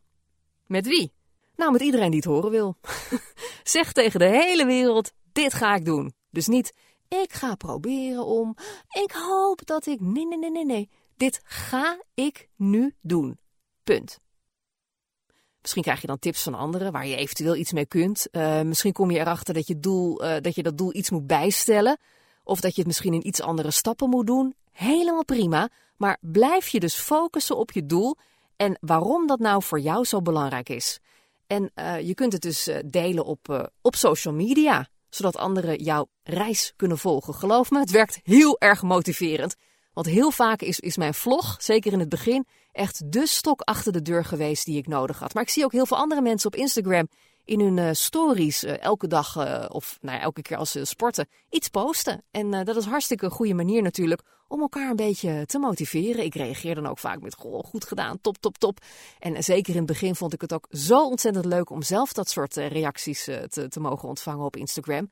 Met 0.66 0.86
wie? 0.86 1.12
Nou, 1.56 1.72
met 1.72 1.80
iedereen 1.80 2.10
die 2.10 2.20
het 2.20 2.28
horen 2.28 2.50
wil. 2.50 2.76
zeg 3.64 3.92
tegen 3.92 4.18
de 4.18 4.28
hele 4.28 4.66
wereld: 4.66 5.12
dit 5.32 5.54
ga 5.54 5.74
ik 5.74 5.84
doen. 5.84 6.14
Dus 6.30 6.46
niet, 6.46 6.72
ik 7.08 7.32
ga 7.32 7.54
proberen 7.54 8.24
om, 8.24 8.56
ik 9.04 9.12
hoop 9.12 9.66
dat 9.66 9.86
ik. 9.86 10.00
Nee, 10.00 10.26
nee, 10.26 10.38
nee, 10.38 10.50
nee, 10.50 10.64
nee. 10.64 10.90
Dit 11.16 11.40
ga 11.44 12.02
ik 12.14 12.48
nu 12.56 12.94
doen. 13.00 13.38
Punt. 13.84 14.20
Misschien 15.60 15.82
krijg 15.82 16.00
je 16.00 16.06
dan 16.06 16.18
tips 16.18 16.42
van 16.42 16.54
anderen 16.54 16.92
waar 16.92 17.06
je 17.06 17.16
eventueel 17.16 17.56
iets 17.56 17.72
mee 17.72 17.86
kunt. 17.86 18.28
Uh, 18.32 18.60
misschien 18.60 18.92
kom 18.92 19.10
je 19.10 19.18
erachter 19.18 19.54
dat 19.54 19.66
je, 19.66 19.78
doel, 19.78 20.24
uh, 20.24 20.36
dat 20.40 20.54
je 20.54 20.62
dat 20.62 20.78
doel 20.78 20.94
iets 20.94 21.10
moet 21.10 21.26
bijstellen. 21.26 21.98
Of 22.44 22.60
dat 22.60 22.70
je 22.70 22.78
het 22.78 22.86
misschien 22.86 23.14
in 23.14 23.26
iets 23.26 23.40
andere 23.40 23.70
stappen 23.70 24.08
moet 24.08 24.26
doen. 24.26 24.54
Helemaal 24.72 25.24
prima. 25.24 25.68
Maar 25.96 26.18
blijf 26.20 26.68
je 26.68 26.80
dus 26.80 26.94
focussen 26.94 27.56
op 27.56 27.72
je 27.72 27.86
doel 27.86 28.16
en 28.56 28.78
waarom 28.80 29.26
dat 29.26 29.38
nou 29.38 29.62
voor 29.62 29.80
jou 29.80 30.04
zo 30.04 30.22
belangrijk 30.22 30.68
is. 30.68 30.98
En 31.46 31.70
je 32.02 32.14
kunt 32.14 32.32
het 32.32 32.42
dus 32.42 32.70
delen 32.84 33.24
op, 33.24 33.70
op 33.82 33.96
social 33.96 34.34
media, 34.34 34.88
zodat 35.16 35.36
anderen 35.36 35.82
jouw 35.82 36.08
reis 36.22 36.72
kunnen 36.76 36.98
volgen. 36.98 37.34
Geloof 37.34 37.70
me, 37.70 37.78
het 37.78 37.90
werkt 37.90 38.20
heel 38.22 38.60
erg 38.60 38.82
motiverend. 38.82 39.54
Want 39.92 40.06
heel 40.06 40.30
vaak 40.30 40.60
is, 40.60 40.80
is 40.80 40.96
mijn 40.96 41.14
vlog, 41.14 41.56
zeker 41.58 41.92
in 41.92 42.00
het 42.00 42.08
begin, 42.08 42.46
echt 42.72 43.12
de 43.12 43.26
stok 43.26 43.60
achter 43.60 43.92
de 43.92 44.02
deur 44.02 44.24
geweest 44.24 44.64
die 44.64 44.78
ik 44.78 44.86
nodig 44.86 45.18
had. 45.18 45.34
Maar 45.34 45.42
ik 45.42 45.48
zie 45.48 45.64
ook 45.64 45.72
heel 45.72 45.86
veel 45.86 45.96
andere 45.96 46.20
mensen 46.20 46.46
op 46.46 46.58
Instagram 46.58 47.08
in 47.46 47.60
hun 47.60 47.76
uh, 47.76 47.88
stories 47.92 48.64
uh, 48.64 48.82
elke 48.82 49.06
dag 49.06 49.36
uh, 49.36 49.64
of 49.68 49.98
nou 50.00 50.20
elke 50.20 50.42
keer 50.42 50.56
als 50.56 50.70
ze 50.70 50.84
sporten 50.84 51.28
iets 51.50 51.68
posten. 51.68 52.22
En 52.30 52.50
dat 52.50 52.76
is 52.76 52.84
hartstikke 52.84 53.24
een 53.24 53.30
goede 53.30 53.54
manier 53.54 53.82
natuurlijk 53.82 54.22
om 54.48 54.60
elkaar 54.60 54.90
een 54.90 54.96
beetje 54.96 55.46
te 55.46 55.58
motiveren. 55.58 56.24
Ik 56.24 56.34
reageer 56.34 56.74
dan 56.74 56.86
ook 56.86 56.98
vaak 56.98 57.20
met 57.20 57.34
goh, 57.34 57.64
goed 57.64 57.84
gedaan, 57.84 58.20
top, 58.20 58.36
top, 58.38 58.58
top. 58.58 58.78
En 59.18 59.44
zeker 59.44 59.72
in 59.72 59.78
het 59.78 59.86
begin 59.86 60.14
vond 60.14 60.32
ik 60.32 60.40
het 60.40 60.52
ook 60.52 60.66
zo 60.70 61.06
ontzettend 61.06 61.44
leuk 61.44 61.70
om 61.70 61.82
zelf 61.82 62.12
dat 62.12 62.28
soort 62.28 62.56
reacties 62.56 63.24
te, 63.24 63.66
te, 63.68 63.80
mogen 63.80 64.08
ontvangen 64.08 64.44
op 64.44 64.56
Instagram. 64.56 65.10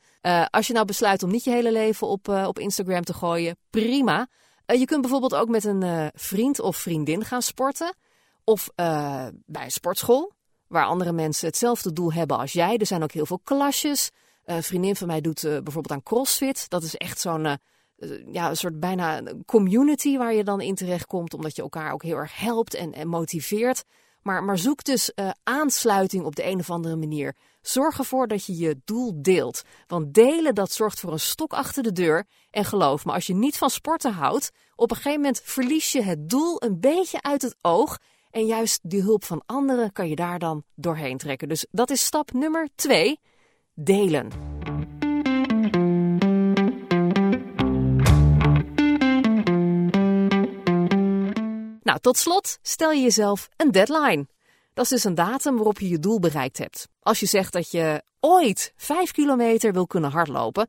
als 0.50 0.66
je 0.66 0.72
nou 0.72 0.86
besluit 0.86 1.22
om 1.22 1.30
niet 1.30 1.44
je 1.44 1.50
hele 1.50 1.72
leven 1.72 2.06
op, 2.06 2.28
op 2.28 2.58
Instagram 2.58 3.02
te 3.02 3.14
gooien, 3.14 3.56
prima. 3.70 4.28
je 4.66 4.84
kunt 4.84 5.00
bijvoorbeeld 5.00 5.34
ook 5.34 5.48
met 5.48 5.64
een 5.64 6.10
vriend 6.14 6.60
of 6.60 6.76
vriendin 6.76 7.24
gaan 7.24 7.42
sporten. 7.42 7.94
Of 8.44 8.70
bij 8.74 9.64
een 9.64 9.70
sportschool 9.70 10.33
waar 10.68 10.84
andere 10.84 11.12
mensen 11.12 11.46
hetzelfde 11.46 11.92
doel 11.92 12.12
hebben 12.12 12.38
als 12.38 12.52
jij. 12.52 12.76
Er 12.76 12.86
zijn 12.86 13.02
ook 13.02 13.12
heel 13.12 13.26
veel 13.26 13.40
klasjes. 13.44 14.10
een 14.44 14.62
vriendin 14.62 14.96
van 14.96 15.06
mij 15.06 15.20
doet 15.20 15.42
uh, 15.42 15.50
bijvoorbeeld 15.50 15.90
aan 15.90 16.02
CrossFit. 16.02 16.68
Dat 16.68 16.82
is 16.82 16.96
echt 16.96 17.20
zo'n 17.20 17.44
uh, 17.44 17.54
ja, 18.32 18.48
een 18.48 18.56
soort 18.56 18.80
bijna 18.80 19.22
community 19.46 20.16
waar 20.16 20.34
je 20.34 20.44
dan 20.44 20.60
in 20.60 20.74
terecht 20.74 21.06
komt, 21.06 21.34
omdat 21.34 21.56
je 21.56 21.62
elkaar 21.62 21.92
ook 21.92 22.02
heel 22.02 22.16
erg 22.16 22.38
helpt 22.38 22.74
en, 22.74 22.92
en 22.92 23.08
motiveert. 23.08 23.84
Maar, 24.22 24.44
maar 24.44 24.58
zoek 24.58 24.84
dus 24.84 25.12
aansluiting 25.42 26.24
op 26.24 26.36
de 26.36 26.46
een 26.46 26.58
of 26.58 26.70
andere 26.70 26.96
manier. 26.96 27.34
Zorg 27.66 27.98
ervoor 27.98 28.28
dat 28.28 28.46
je 28.46 28.56
je 28.56 28.80
doel 28.84 29.22
deelt. 29.22 29.62
Want 29.86 30.14
delen 30.14 30.54
dat 30.54 30.72
zorgt 30.72 31.00
voor 31.00 31.12
een 31.12 31.20
stok 31.20 31.52
achter 31.52 31.82
de 31.82 31.92
deur. 31.92 32.26
En 32.50 32.64
geloof 32.64 33.04
me, 33.04 33.12
als 33.12 33.26
je 33.26 33.34
niet 33.34 33.58
van 33.58 33.70
sporten 33.70 34.12
houdt, 34.12 34.50
op 34.76 34.90
een 34.90 34.96
gegeven 34.96 35.20
moment 35.20 35.40
verlies 35.44 35.92
je 35.92 36.02
het 36.02 36.30
doel 36.30 36.62
een 36.62 36.80
beetje 36.80 37.22
uit 37.22 37.42
het 37.42 37.56
oog. 37.60 37.98
En 38.34 38.46
juist 38.46 38.80
die 38.82 39.02
hulp 39.02 39.24
van 39.24 39.42
anderen 39.46 39.92
kan 39.92 40.08
je 40.08 40.16
daar 40.16 40.38
dan 40.38 40.64
doorheen 40.74 41.16
trekken. 41.16 41.48
Dus 41.48 41.66
dat 41.70 41.90
is 41.90 42.04
stap 42.04 42.32
nummer 42.32 42.68
twee: 42.74 43.20
delen. 43.74 44.28
Nou, 51.82 51.98
tot 52.00 52.16
slot 52.16 52.58
stel 52.62 52.92
je 52.92 53.02
jezelf 53.02 53.48
een 53.56 53.70
deadline. 53.70 54.26
Dat 54.72 54.84
is 54.84 54.90
dus 54.90 55.04
een 55.04 55.14
datum 55.14 55.54
waarop 55.56 55.78
je 55.78 55.88
je 55.88 55.98
doel 55.98 56.18
bereikt 56.18 56.58
hebt. 56.58 56.88
Als 57.00 57.20
je 57.20 57.26
zegt 57.26 57.52
dat 57.52 57.70
je 57.70 58.02
ooit 58.20 58.72
5 58.76 59.10
kilometer 59.10 59.72
wil 59.72 59.86
kunnen 59.86 60.10
hardlopen, 60.10 60.68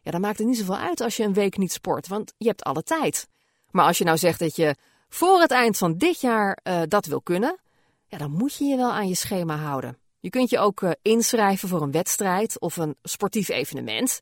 ja, 0.00 0.10
dan 0.10 0.20
maakt 0.20 0.38
het 0.38 0.46
niet 0.46 0.58
zoveel 0.58 0.78
uit 0.78 1.00
als 1.00 1.16
je 1.16 1.24
een 1.24 1.34
week 1.34 1.56
niet 1.56 1.72
sport, 1.72 2.08
want 2.08 2.34
je 2.36 2.48
hebt 2.48 2.62
alle 2.64 2.82
tijd. 2.82 3.28
Maar 3.70 3.84
als 3.84 3.98
je 3.98 4.04
nou 4.04 4.18
zegt 4.18 4.38
dat 4.38 4.56
je 4.56 4.76
voor 5.08 5.40
het 5.40 5.50
eind 5.50 5.76
van 5.76 5.96
dit 5.96 6.20
jaar 6.20 6.58
uh, 6.62 6.80
dat 6.88 7.06
wil 7.06 7.22
kunnen, 7.22 7.58
ja, 8.06 8.18
dan 8.18 8.30
moet 8.30 8.54
je 8.54 8.64
je 8.64 8.76
wel 8.76 8.92
aan 8.92 9.08
je 9.08 9.14
schema 9.14 9.56
houden. 9.56 9.98
Je 10.20 10.30
kunt 10.30 10.50
je 10.50 10.58
ook 10.58 10.80
uh, 10.80 10.90
inschrijven 11.02 11.68
voor 11.68 11.82
een 11.82 11.90
wedstrijd 11.90 12.60
of 12.60 12.76
een 12.76 12.96
sportief 13.02 13.48
evenement. 13.48 14.20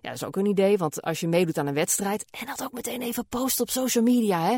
Ja, 0.00 0.10
dat 0.10 0.20
is 0.20 0.24
ook 0.24 0.36
een 0.36 0.46
idee, 0.46 0.76
want 0.76 1.02
als 1.02 1.20
je 1.20 1.28
meedoet 1.28 1.58
aan 1.58 1.66
een 1.66 1.74
wedstrijd 1.74 2.24
en 2.30 2.46
dat 2.46 2.62
ook 2.62 2.72
meteen 2.72 3.02
even 3.02 3.26
post 3.26 3.60
op 3.60 3.70
social 3.70 4.04
media, 4.04 4.40
hè, 4.40 4.56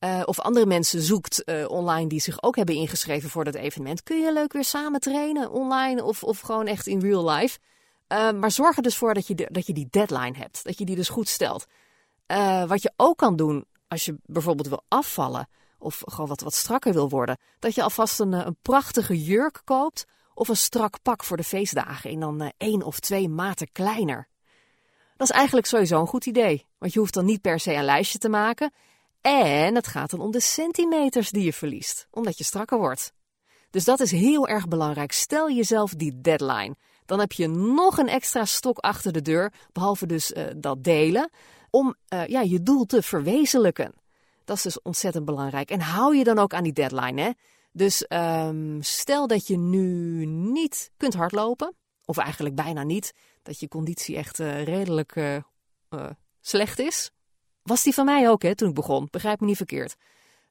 uh, 0.00 0.22
of 0.24 0.40
andere 0.40 0.66
mensen 0.66 1.02
zoekt 1.02 1.44
online 1.68 2.08
die 2.08 2.20
zich 2.20 2.42
ook 2.42 2.56
hebben 2.56 2.74
ingeschreven 2.74 3.30
voor 3.30 3.44
dat 3.44 3.54
evenement, 3.54 4.02
kun 4.02 4.20
je 4.20 4.32
leuk 4.32 4.52
weer 4.52 4.64
samen 4.64 5.00
trainen 5.00 5.50
online 5.50 6.04
of, 6.04 6.22
of 6.22 6.40
gewoon 6.40 6.66
echt 6.66 6.86
in 6.86 7.00
real 7.00 7.30
life. 7.30 7.58
maar 8.08 8.50
zorg 8.50 8.76
er 8.76 8.82
dus 8.82 8.96
voor 8.96 9.14
dat 9.14 9.26
je, 9.26 9.48
dat 9.50 9.66
je 9.66 9.72
die 9.72 9.88
deadline 9.90 10.38
hebt, 10.38 10.64
dat 10.64 10.78
je 10.78 10.84
die 10.84 10.96
dus 10.96 11.08
goed 11.08 11.28
stelt. 11.28 11.66
wat 12.66 12.82
je 12.82 12.92
ook 12.96 13.16
kan 13.16 13.36
doen 13.36 13.64
als 13.94 14.04
je 14.04 14.16
bijvoorbeeld 14.24 14.68
wil 14.68 14.84
afvallen 14.88 15.48
of 15.78 16.02
gewoon 16.04 16.28
wat, 16.28 16.40
wat 16.40 16.54
strakker 16.54 16.92
wil 16.92 17.08
worden, 17.08 17.38
dat 17.58 17.74
je 17.74 17.82
alvast 17.82 18.20
een, 18.20 18.34
eh, 18.34 18.46
een 18.46 18.56
prachtige 18.62 19.22
jurk 19.22 19.60
koopt 19.64 20.04
of 20.34 20.48
een 20.48 20.56
strak 20.56 21.02
pak 21.02 21.24
voor 21.24 21.36
de 21.36 21.44
feestdagen 21.44 22.10
in 22.10 22.20
dan 22.20 22.42
uh, 22.42 22.48
één 22.56 22.82
of 22.82 23.00
twee 23.00 23.28
maten 23.28 23.72
kleiner. 23.72 24.28
Dat 25.16 25.28
is 25.28 25.36
eigenlijk 25.36 25.66
sowieso 25.66 26.00
een 26.00 26.06
goed 26.06 26.26
idee, 26.26 26.66
want 26.78 26.92
je 26.92 26.98
hoeft 26.98 27.14
dan 27.14 27.24
niet 27.24 27.40
per 27.40 27.60
se 27.60 27.74
een 27.74 27.84
lijstje 27.84 28.18
te 28.18 28.28
maken 28.28 28.72
en 29.20 29.74
het 29.74 29.86
gaat 29.86 30.10
dan 30.10 30.20
om 30.20 30.30
de 30.30 30.40
centimeters 30.40 31.30
die 31.30 31.44
je 31.44 31.52
verliest, 31.52 32.06
omdat 32.10 32.38
je 32.38 32.44
strakker 32.44 32.78
wordt. 32.78 33.12
Dus 33.70 33.84
dat 33.84 34.00
is 34.00 34.10
heel 34.10 34.48
erg 34.48 34.68
belangrijk. 34.68 35.12
Stel 35.12 35.50
jezelf 35.50 35.94
die 35.94 36.20
deadline. 36.20 36.76
Dan 37.06 37.18
heb 37.18 37.32
je 37.32 37.48
nog 37.48 37.98
een 37.98 38.08
extra 38.08 38.44
stok 38.44 38.78
achter 38.78 39.12
de 39.12 39.22
deur, 39.22 39.52
behalve 39.72 40.06
dus 40.06 40.30
uh, 40.30 40.44
dat 40.56 40.84
delen 40.84 41.30
om 41.74 41.94
uh, 42.08 42.26
ja, 42.26 42.40
je 42.40 42.62
doel 42.62 42.84
te 42.84 43.02
verwezenlijken. 43.02 43.94
Dat 44.44 44.56
is 44.56 44.62
dus 44.62 44.82
ontzettend 44.82 45.24
belangrijk. 45.24 45.70
En 45.70 45.80
hou 45.80 46.16
je 46.16 46.24
dan 46.24 46.38
ook 46.38 46.54
aan 46.54 46.62
die 46.62 46.72
deadline. 46.72 47.22
Hè? 47.22 47.30
Dus 47.72 48.06
um, 48.08 48.82
stel 48.82 49.26
dat 49.26 49.46
je 49.46 49.56
nu 49.56 50.24
niet 50.26 50.90
kunt 50.96 51.14
hardlopen, 51.14 51.74
of 52.04 52.16
eigenlijk 52.16 52.54
bijna 52.54 52.82
niet, 52.82 53.14
dat 53.42 53.60
je 53.60 53.68
conditie 53.68 54.16
echt 54.16 54.38
uh, 54.38 54.64
redelijk 54.64 55.16
uh, 55.16 55.40
slecht 56.40 56.78
is. 56.78 57.10
Was 57.62 57.82
die 57.82 57.94
van 57.94 58.04
mij 58.04 58.28
ook, 58.30 58.42
hè, 58.42 58.54
toen 58.54 58.68
ik 58.68 58.74
begon. 58.74 59.08
Begrijp 59.10 59.40
me 59.40 59.46
niet 59.46 59.56
verkeerd. 59.56 59.96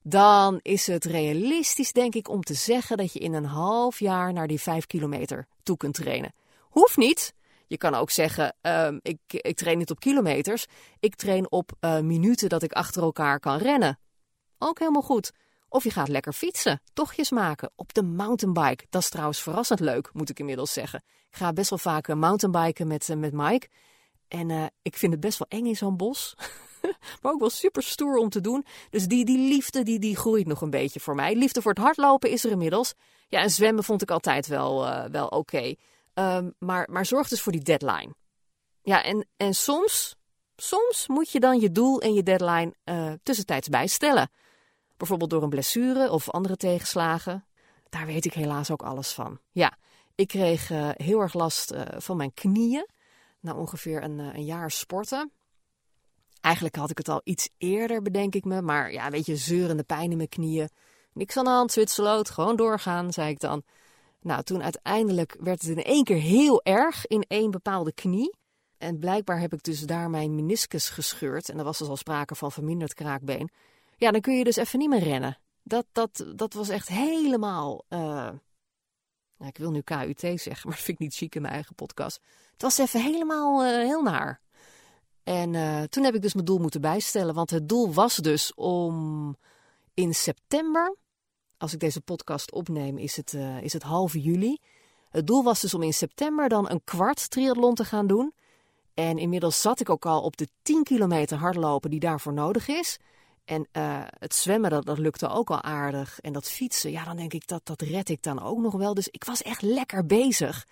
Dan 0.01 0.60
is 0.62 0.88
het 0.88 1.06
realistisch, 1.06 1.92
denk 1.92 2.15
ik, 2.15 2.30
om 2.30 2.42
te 2.42 2.53
zeggen 2.53 2.98
dat 2.98 3.13
je 3.13 3.20
in 3.20 3.34
een 3.34 3.46
half 3.46 4.00
jaar 4.00 4.34
naar 4.34 4.48
die 4.48 4.62
vijf 4.62 4.86
kilometer 4.86 5.48
toe 5.63 5.77
kunt 5.77 5.94
trainen. 5.94 6.34
Hoeft 6.60 6.98
niet. 6.98 7.34
Je 7.74 7.80
kan 7.80 7.96
ook 7.96 8.10
zeggen, 8.10 8.56
um, 8.62 9.00
ik, 9.01 9.20
ik 9.27 9.56
train 9.56 9.77
niet 9.77 9.92
op 9.92 10.00
kilometers. 10.00 10.65
Ik 11.00 11.15
train 11.15 11.51
op 11.51 11.72
uh, 11.80 12.00
minuten 12.00 12.50
dat 12.50 12.63
ik 12.63 12.72
achter 12.72 13.01
elkaar 13.01 13.39
kan 13.39 13.58
rennen. 13.58 14.00
Ook 14.58 14.80
helemaal 14.80 15.01
goed. 15.01 15.32
Of 15.70 15.84
je 15.84 15.92
gaat 15.92 16.08
lekker 16.08 16.34
fietsen, 16.34 16.82
tochtjes 16.94 17.32
maken 17.32 17.72
op 17.75 17.94
de 17.94 18.03
mountainbike. 18.03 18.86
Dat 18.89 19.01
is 19.01 19.10
trouwens 19.10 19.42
verrassend 19.42 19.80
leuk, 19.80 20.10
moet 20.13 20.30
ik 20.30 20.39
inmiddels 20.39 20.74
zeggen. 20.74 21.03
Ik 21.30 21.38
ga 21.38 21.53
best 21.53 21.70
wel 21.70 21.80
vaak 21.80 22.08
uh, 22.08 22.15
mountainbiken 22.15 22.88
met, 22.88 23.10
uh, 23.10 23.18
met 23.18 23.34
Mike. 23.34 23.68
En 24.27 24.72
ik 24.82 24.98
vind 24.98 25.12
het 25.12 25.22
best 25.22 25.38
wel 25.38 25.60
eng 25.60 25.65
in 25.65 25.75
zo'n 25.75 25.98
bos. 25.98 26.36
maar 27.22 27.32
ook 27.32 27.39
wel 27.39 27.50
super 27.50 27.84
stoer 27.84 28.18
om 28.18 28.30
te 28.30 28.42
doen. 28.42 28.65
Dus 28.89 29.08
die, 29.08 29.25
die 29.25 29.38
liefde 29.38 29.84
die, 29.84 30.00
die 30.00 30.15
groeit 30.15 30.48
nog 30.48 30.62
een 30.62 30.70
beetje 30.70 31.00
voor 31.00 31.15
mij. 31.15 31.36
Liefde 31.36 31.62
voor 31.62 31.72
het 31.72 31.84
hardlopen 31.84 32.30
is 32.30 32.44
er 32.44 32.51
inmiddels. 32.51 32.94
Ja, 33.27 33.42
en 33.42 33.50
zwemmen 33.50 33.84
vond 33.84 34.01
ik 34.01 34.12
altijd 34.12 34.48
wel, 34.48 35.10
wel 35.12 35.27
oké. 35.27 35.75
Um, 36.13 36.53
maar, 36.60 36.88
maar 36.91 37.05
zorg 37.05 37.27
dus 37.27 37.41
voor 37.41 37.51
die 37.51 37.62
deadline. 37.62 38.15
Ja, 38.82 39.03
en, 39.03 39.27
en 39.38 39.53
soms, 39.53 40.15
soms 40.55 41.08
moet 41.08 41.32
je 41.32 41.39
dan 41.39 41.60
je 41.60 41.72
doel 41.72 42.01
en 42.01 42.13
je 42.13 42.24
deadline 42.24 42.74
uh, 42.86 43.13
tussentijds 43.24 43.70
bijstellen. 43.70 44.32
Bijvoorbeeld 44.98 45.29
door 45.29 45.43
een 45.43 45.50
blessure 45.50 46.12
of 46.12 46.29
andere 46.29 46.58
tegenslagen. 46.58 47.46
Daar 47.89 48.05
weet 48.05 48.25
ik 48.25 48.34
helaas 48.34 48.72
ook 48.72 48.84
alles 48.84 49.12
van. 49.12 49.39
Ja, 49.51 49.77
ik 50.15 50.27
kreeg 50.27 50.70
uh, 50.70 50.89
heel 50.93 51.20
erg 51.20 51.34
last 51.34 51.72
uh, 51.72 51.82
van 51.98 52.17
mijn 52.17 52.34
knieën. 52.34 52.88
Na 53.39 53.53
ongeveer 53.53 54.03
een, 54.03 54.20
een 54.20 54.46
jaar 54.46 54.72
sporten. 54.72 55.32
Eigenlijk 56.41 56.75
had 56.75 56.89
ik 56.89 56.98
het 56.98 57.10
al 57.10 57.22
iets 57.24 57.50
eerder, 57.58 58.01
bedenk 58.01 58.36
ik 58.36 58.46
me. 58.46 58.62
Maar 58.62 58.91
ja, 58.91 59.10
weet 59.10 59.25
je, 59.25 59.36
zeurende 59.36 59.84
pijn 59.84 60.12
in 60.12 60.17
mijn 60.17 60.29
knieën. 60.29 60.70
Niks 61.13 61.38
aan 61.38 61.43
de 61.43 61.50
hand, 61.50 61.72
Zwitserloot. 61.72 62.29
Gewoon 62.29 62.55
doorgaan, 62.55 63.13
zei 63.13 63.29
ik 63.29 63.39
dan. 63.39 63.63
Nou, 64.24 64.44
toen 64.44 64.63
uiteindelijk 64.63 65.36
werd 65.39 65.62
het 65.62 65.77
in 65.77 65.84
één 65.84 66.03
keer 66.03 66.18
heel 66.18 66.63
erg 66.63 67.08
in 67.08 67.25
één 67.27 67.51
bepaalde 67.51 67.94
knie. 67.94 68.38
En 68.77 69.00
blijkbaar 69.00 69.39
heb 69.39 69.53
ik 69.53 69.63
dus 69.63 69.82
daar 69.82 70.10
mijn 70.10 70.36
meniscus 70.36 70.89
gescheurd. 70.89 71.50
En 71.50 71.58
er 71.58 71.63
was 71.63 71.77
dus 71.77 71.88
al 71.88 71.98
sprake 71.98 72.36
van 72.36 72.51
verminderd 72.51 72.94
kraakbeen. 72.94 73.50
Ja, 73.98 74.12
dan 74.12 74.22
kun 74.22 74.38
je 74.38 74.44
dus 74.44 74.56
even 74.56 74.80
niet 74.80 74.89
meer 74.89 75.03
rennen. 75.03 75.38
Dat, 75.63 75.86
dat, 75.92 76.25
dat 76.36 76.53
was 76.53 76.70
echt 76.70 76.88
helemaal. 76.88 77.86
Uh... 77.89 78.30
ik 79.39 79.58
wil 79.58 79.72
nu 79.72 79.82
KUT 79.82 80.20
zeggen, 80.20 80.62
maar 80.68 80.75
dat 80.75 80.84
vind 80.84 80.88
ik 80.88 81.00
niet 81.00 81.15
chic 81.15 81.36
in 81.36 81.42
mijn 81.42 81.53
eigen 81.53 81.75
podcast. 81.75 82.20
Het 82.51 82.62
was 82.62 82.77
even 82.77 83.01
helemaal 83.01 83.65
uh, 83.65 83.70
heel 83.70 84.01
naar. 84.01 84.42
En 85.24 85.53
uh, 85.53 85.82
toen 85.82 86.03
heb 86.03 86.15
ik 86.15 86.22
dus 86.22 86.34
mijn 86.34 86.46
doel 86.46 86.60
moeten 86.60 86.82
bijstellen. 86.82 87.34
Want 87.34 87.50
het 87.50 87.70
doel 87.70 87.94
was 87.94 88.15
dus 88.15 88.53
om 88.53 89.38
in 89.94 90.13
september 90.13 90.96
als 91.63 91.74
ik 91.74 91.79
deze 91.79 92.01
podcast 92.01 92.51
opneem, 92.51 92.98
is 92.98 93.15
het, 93.15 93.34
uh, 93.34 93.62
is 93.62 93.74
het 93.74 93.84
half 93.84 94.13
juli. 94.13 94.58
Het 95.10 95.27
doel 95.27 95.43
was 95.43 95.60
dus 95.62 95.74
om 95.74 95.84
in 95.84 95.93
september 95.93 96.50
dan 96.50 96.70
een 96.70 96.84
kwart 96.84 97.29
triathlon 97.29 97.75
te 97.75 97.86
gaan 97.86 98.08
doen. 98.08 98.34
En 98.93 99.17
inmiddels 99.17 99.62
zat 99.62 99.79
ik 99.79 99.89
ook 99.89 100.05
al 100.05 100.22
op 100.22 100.38
de 100.38 100.48
10 100.62 100.84
kilometer 100.84 101.38
hardlopen 101.38 101.89
die 101.89 102.00
daarvoor 102.00 102.34
nodig 102.34 102.67
is. 102.67 102.98
En 103.46 103.67
uh, 103.72 104.01
het 104.20 104.36
zwemmen, 104.36 104.70
dat, 104.70 104.86
dat 104.86 104.98
lukte 104.98 105.27
ook 105.27 105.50
al 105.50 105.62
aardig. 105.62 106.20
En 106.20 106.34
dat 106.34 106.50
fietsen, 106.50 106.91
ja, 106.91 107.03
dan 107.03 107.15
denk 107.15 107.34
ik 107.34 107.48
dat 107.48 107.62
dat 107.63 107.82
red 107.82 108.10
ik 108.10 108.24
dan 108.24 108.41
ook 108.41 108.60
nog 108.60 108.74
wel. 108.74 108.93
Dus 108.93 109.08
ik 109.08 109.24
was 109.24 109.41
echt 109.41 109.62
lekker 109.62 110.05
bezig. 110.05 110.67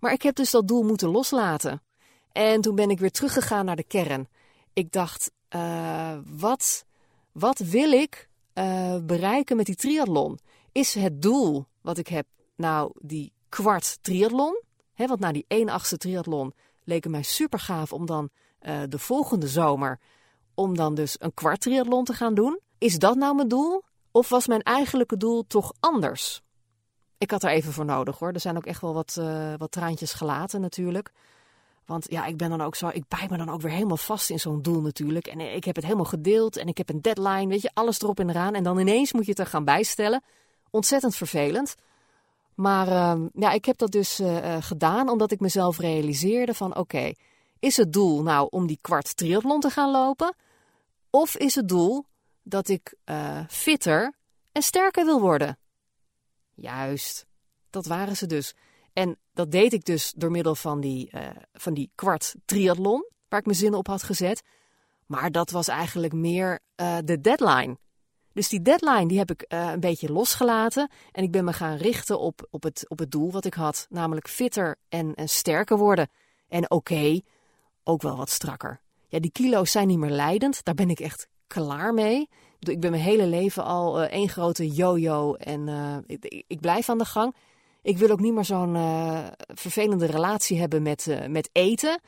Maar 0.00 0.12
ik 0.12 0.22
heb 0.22 0.34
dus 0.34 0.50
dat 0.50 0.68
doel 0.68 0.82
moeten 0.82 1.08
loslaten. 1.08 1.82
En 2.32 2.60
toen 2.60 2.74
ben 2.74 2.90
ik 2.90 2.98
weer 2.98 3.10
teruggegaan 3.10 3.64
naar 3.64 3.76
de 3.76 3.84
kern. 3.84 4.28
Ik 4.72 4.92
dacht, 4.92 5.30
uh, 5.50 6.18
wat, 6.24 6.84
wat 7.32 7.58
wil 7.58 7.92
ik 7.92 8.30
uh, 8.54 8.96
bereiken 9.02 9.56
met 9.56 9.66
die 9.66 9.74
triathlon? 9.74 10.38
Is 10.72 10.94
het 10.94 11.22
doel 11.22 11.66
wat 11.80 11.98
ik 11.98 12.08
heb 12.08 12.26
nou 12.56 12.92
die 13.00 13.32
kwart 13.48 13.98
triathlon? 14.02 14.62
Hè, 14.94 15.06
want 15.06 15.20
na 15.20 15.32
die 15.32 15.44
1 15.48 15.68
achtste 15.68 15.96
triathlon 15.96 16.52
leek 16.84 17.02
het 17.02 17.12
mij 17.12 17.22
super 17.22 17.58
gaaf 17.58 17.92
om 17.92 18.06
dan 18.06 18.30
uh, 18.62 18.82
de 18.88 18.98
volgende 18.98 19.48
zomer 19.48 20.00
om 20.54 20.76
dan 20.76 20.94
dus 20.94 21.16
een 21.18 21.34
kwart 21.34 21.60
triathlon 21.60 22.04
te 22.04 22.12
gaan 22.12 22.34
doen. 22.34 22.60
Is 22.78 22.98
dat 22.98 23.16
nou 23.16 23.34
mijn 23.34 23.48
doel? 23.48 23.82
Of 24.10 24.28
was 24.28 24.46
mijn 24.46 24.62
eigenlijke 24.62 25.16
doel 25.16 25.46
toch 25.46 25.72
anders? 25.80 26.42
Ik 27.18 27.30
had 27.30 27.42
er 27.42 27.50
even 27.50 27.72
voor 27.72 27.84
nodig 27.84 28.18
hoor. 28.18 28.32
Er 28.32 28.40
zijn 28.40 28.56
ook 28.56 28.66
echt 28.66 28.80
wel 28.80 28.94
wat, 28.94 29.16
uh, 29.20 29.54
wat 29.56 29.72
traantjes 29.72 30.12
gelaten 30.12 30.60
natuurlijk. 30.60 31.12
Want 31.86 32.06
ja, 32.10 32.24
ik 32.24 32.36
ben 32.36 32.50
dan 32.50 32.60
ook 32.60 32.74
zo, 32.74 32.88
ik 32.88 33.08
bijt 33.08 33.30
me 33.30 33.36
dan 33.36 33.48
ook 33.48 33.60
weer 33.60 33.72
helemaal 33.72 33.96
vast 33.96 34.30
in 34.30 34.40
zo'n 34.40 34.62
doel 34.62 34.80
natuurlijk. 34.80 35.26
En 35.26 35.40
ik 35.40 35.64
heb 35.64 35.74
het 35.74 35.84
helemaal 35.84 36.04
gedeeld 36.04 36.56
en 36.56 36.66
ik 36.66 36.78
heb 36.78 36.88
een 36.88 37.02
deadline, 37.02 37.46
weet 37.46 37.62
je, 37.62 37.70
alles 37.74 38.00
erop 38.00 38.20
en 38.20 38.30
eraan. 38.30 38.54
En 38.54 38.62
dan 38.62 38.78
ineens 38.78 39.12
moet 39.12 39.24
je 39.24 39.30
het 39.30 39.40
er 39.40 39.46
gaan 39.46 39.64
bijstellen. 39.64 40.22
Ontzettend 40.70 41.16
vervelend. 41.16 41.74
Maar 42.54 42.88
uh, 42.88 43.24
ja, 43.34 43.50
ik 43.50 43.64
heb 43.64 43.78
dat 43.78 43.90
dus 43.90 44.20
uh, 44.20 44.56
gedaan 44.60 45.08
omdat 45.08 45.30
ik 45.30 45.40
mezelf 45.40 45.78
realiseerde 45.78 46.54
van 46.54 46.76
oké, 46.76 47.12
is 47.58 47.76
het 47.76 47.92
doel 47.92 48.22
nou 48.22 48.46
om 48.50 48.66
die 48.66 48.78
kwart 48.80 49.16
triathlon 49.16 49.60
te 49.60 49.70
gaan 49.70 49.90
lopen? 49.90 50.34
Of 51.10 51.36
is 51.36 51.54
het 51.54 51.68
doel 51.68 52.04
dat 52.42 52.68
ik 52.68 52.94
uh, 53.04 53.40
fitter 53.48 54.14
en 54.52 54.62
sterker 54.62 55.04
wil 55.04 55.20
worden? 55.20 55.58
Juist, 56.54 57.26
dat 57.70 57.86
waren 57.86 58.16
ze 58.16 58.26
dus. 58.26 58.54
En 58.92 59.18
dat 59.32 59.50
deed 59.50 59.72
ik 59.72 59.84
dus 59.84 60.12
door 60.16 60.30
middel 60.30 60.54
van 60.54 60.80
die, 60.80 61.10
uh, 61.14 61.28
van 61.52 61.74
die 61.74 61.90
kwart 61.94 62.34
triathlon, 62.44 63.06
waar 63.28 63.38
ik 63.38 63.46
mijn 63.46 63.58
zin 63.58 63.74
op 63.74 63.86
had 63.86 64.02
gezet. 64.02 64.42
Maar 65.06 65.30
dat 65.30 65.50
was 65.50 65.68
eigenlijk 65.68 66.12
meer 66.12 66.60
uh, 66.76 66.98
de 67.04 67.20
deadline. 67.20 67.76
Dus 68.32 68.48
die 68.48 68.62
deadline 68.62 69.06
die 69.06 69.18
heb 69.18 69.30
ik 69.30 69.44
uh, 69.48 69.70
een 69.72 69.80
beetje 69.80 70.12
losgelaten. 70.12 70.90
En 71.10 71.22
ik 71.22 71.30
ben 71.30 71.44
me 71.44 71.52
gaan 71.52 71.76
richten 71.76 72.20
op, 72.20 72.46
op, 72.50 72.62
het, 72.62 72.84
op 72.88 72.98
het 72.98 73.10
doel 73.10 73.30
wat 73.30 73.44
ik 73.44 73.54
had. 73.54 73.86
Namelijk 73.88 74.28
fitter 74.28 74.76
en, 74.88 75.14
en 75.14 75.28
sterker 75.28 75.78
worden. 75.78 76.10
En 76.48 76.70
oké, 76.70 77.20
ook 77.84 78.02
wel 78.02 78.16
wat 78.16 78.30
strakker. 78.30 78.80
Ja, 79.08 79.20
die 79.20 79.32
kilo's 79.32 79.70
zijn 79.70 79.86
niet 79.86 79.98
meer 79.98 80.10
leidend. 80.10 80.64
Daar 80.64 80.74
ben 80.74 80.90
ik 80.90 81.00
echt 81.00 81.28
klaar 81.46 81.94
mee. 81.94 82.28
Ik 82.58 82.80
ben 82.80 82.90
mijn 82.90 83.02
hele 83.02 83.26
leven 83.26 83.64
al 83.64 84.02
één 84.02 84.28
grote 84.28 84.68
yo-yo 84.68 85.34
en 85.34 85.68
ik, 86.46 86.60
blijf 86.60 86.88
aan 86.88 86.98
de 86.98 87.04
gang. 87.04 87.34
Ik 87.82 87.98
wil 87.98 88.10
ook 88.10 88.20
niet 88.20 88.34
meer 88.34 88.44
zo'n 88.44 88.74
uh, 88.74 89.26
vervelende 89.38 90.06
relatie 90.06 90.58
hebben 90.60 90.82
met, 90.82 91.18
met 91.28 91.48
eten 91.52 92.00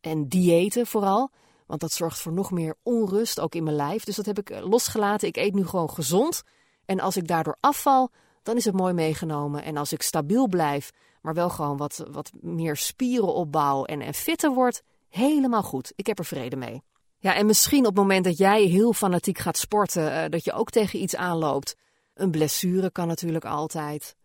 en 0.00 0.28
diëten 0.28 0.86
vooral. 0.86 1.30
Want 1.66 1.80
dat 1.80 1.92
zorgt 1.92 2.18
voor 2.18 2.32
nog 2.32 2.50
meer 2.50 2.74
onrust, 2.82 3.40
ook 3.40 3.54
in 3.54 3.64
mijn 3.64 3.76
lijf. 3.76 4.04
Dus 4.04 4.16
dat 4.16 4.26
heb 4.26 4.38
ik 4.38 4.60
losgelaten. 4.60 5.28
Ik 5.28 5.36
eet 5.36 5.54
nu 5.54 5.66
gewoon 5.66 5.90
gezond. 5.90 6.42
En 6.84 7.00
als 7.00 7.16
ik 7.16 7.28
daardoor 7.28 7.56
afval, 7.60 8.10
dan 8.42 8.56
is 8.56 8.64
het 8.64 8.74
mooi 8.74 8.92
meegenomen. 8.92 9.62
En 9.62 9.76
als 9.76 9.92
ik 9.92 10.02
stabiel 10.02 10.48
blijf, 10.48 10.90
maar 11.22 11.34
wel 11.34 11.50
gewoon 11.50 11.76
wat, 11.76 12.04
wat 12.10 12.30
meer 12.40 12.76
spieren 12.76 13.34
opbouw 13.34 13.84
en, 13.84 14.00
en 14.00 14.14
fitter 14.14 14.52
word, 14.52 14.82
helemaal 15.08 15.62
goed. 15.62 15.92
Ik 15.96 16.06
heb 16.06 16.18
er 16.18 16.24
vrede 16.24 16.56
mee. 16.56 16.82
Ja, 17.18 17.34
en 17.34 17.46
misschien 17.46 17.78
op 17.78 17.84
het 17.86 17.94
moment 17.94 18.24
dat 18.24 18.38
jij 18.38 18.62
heel 18.62 18.92
fanatiek 18.92 19.38
gaat 19.38 19.56
sporten, 19.56 20.30
dat 20.30 20.44
je 20.44 20.52
ook 20.52 20.70
tegen 20.70 21.02
iets 21.02 21.16
aanloopt. 21.16 21.74
Een 22.14 22.30
blessure 22.30 22.90
kan 22.90 23.06
natuurlijk 23.06 23.44
altijd. 23.44 24.16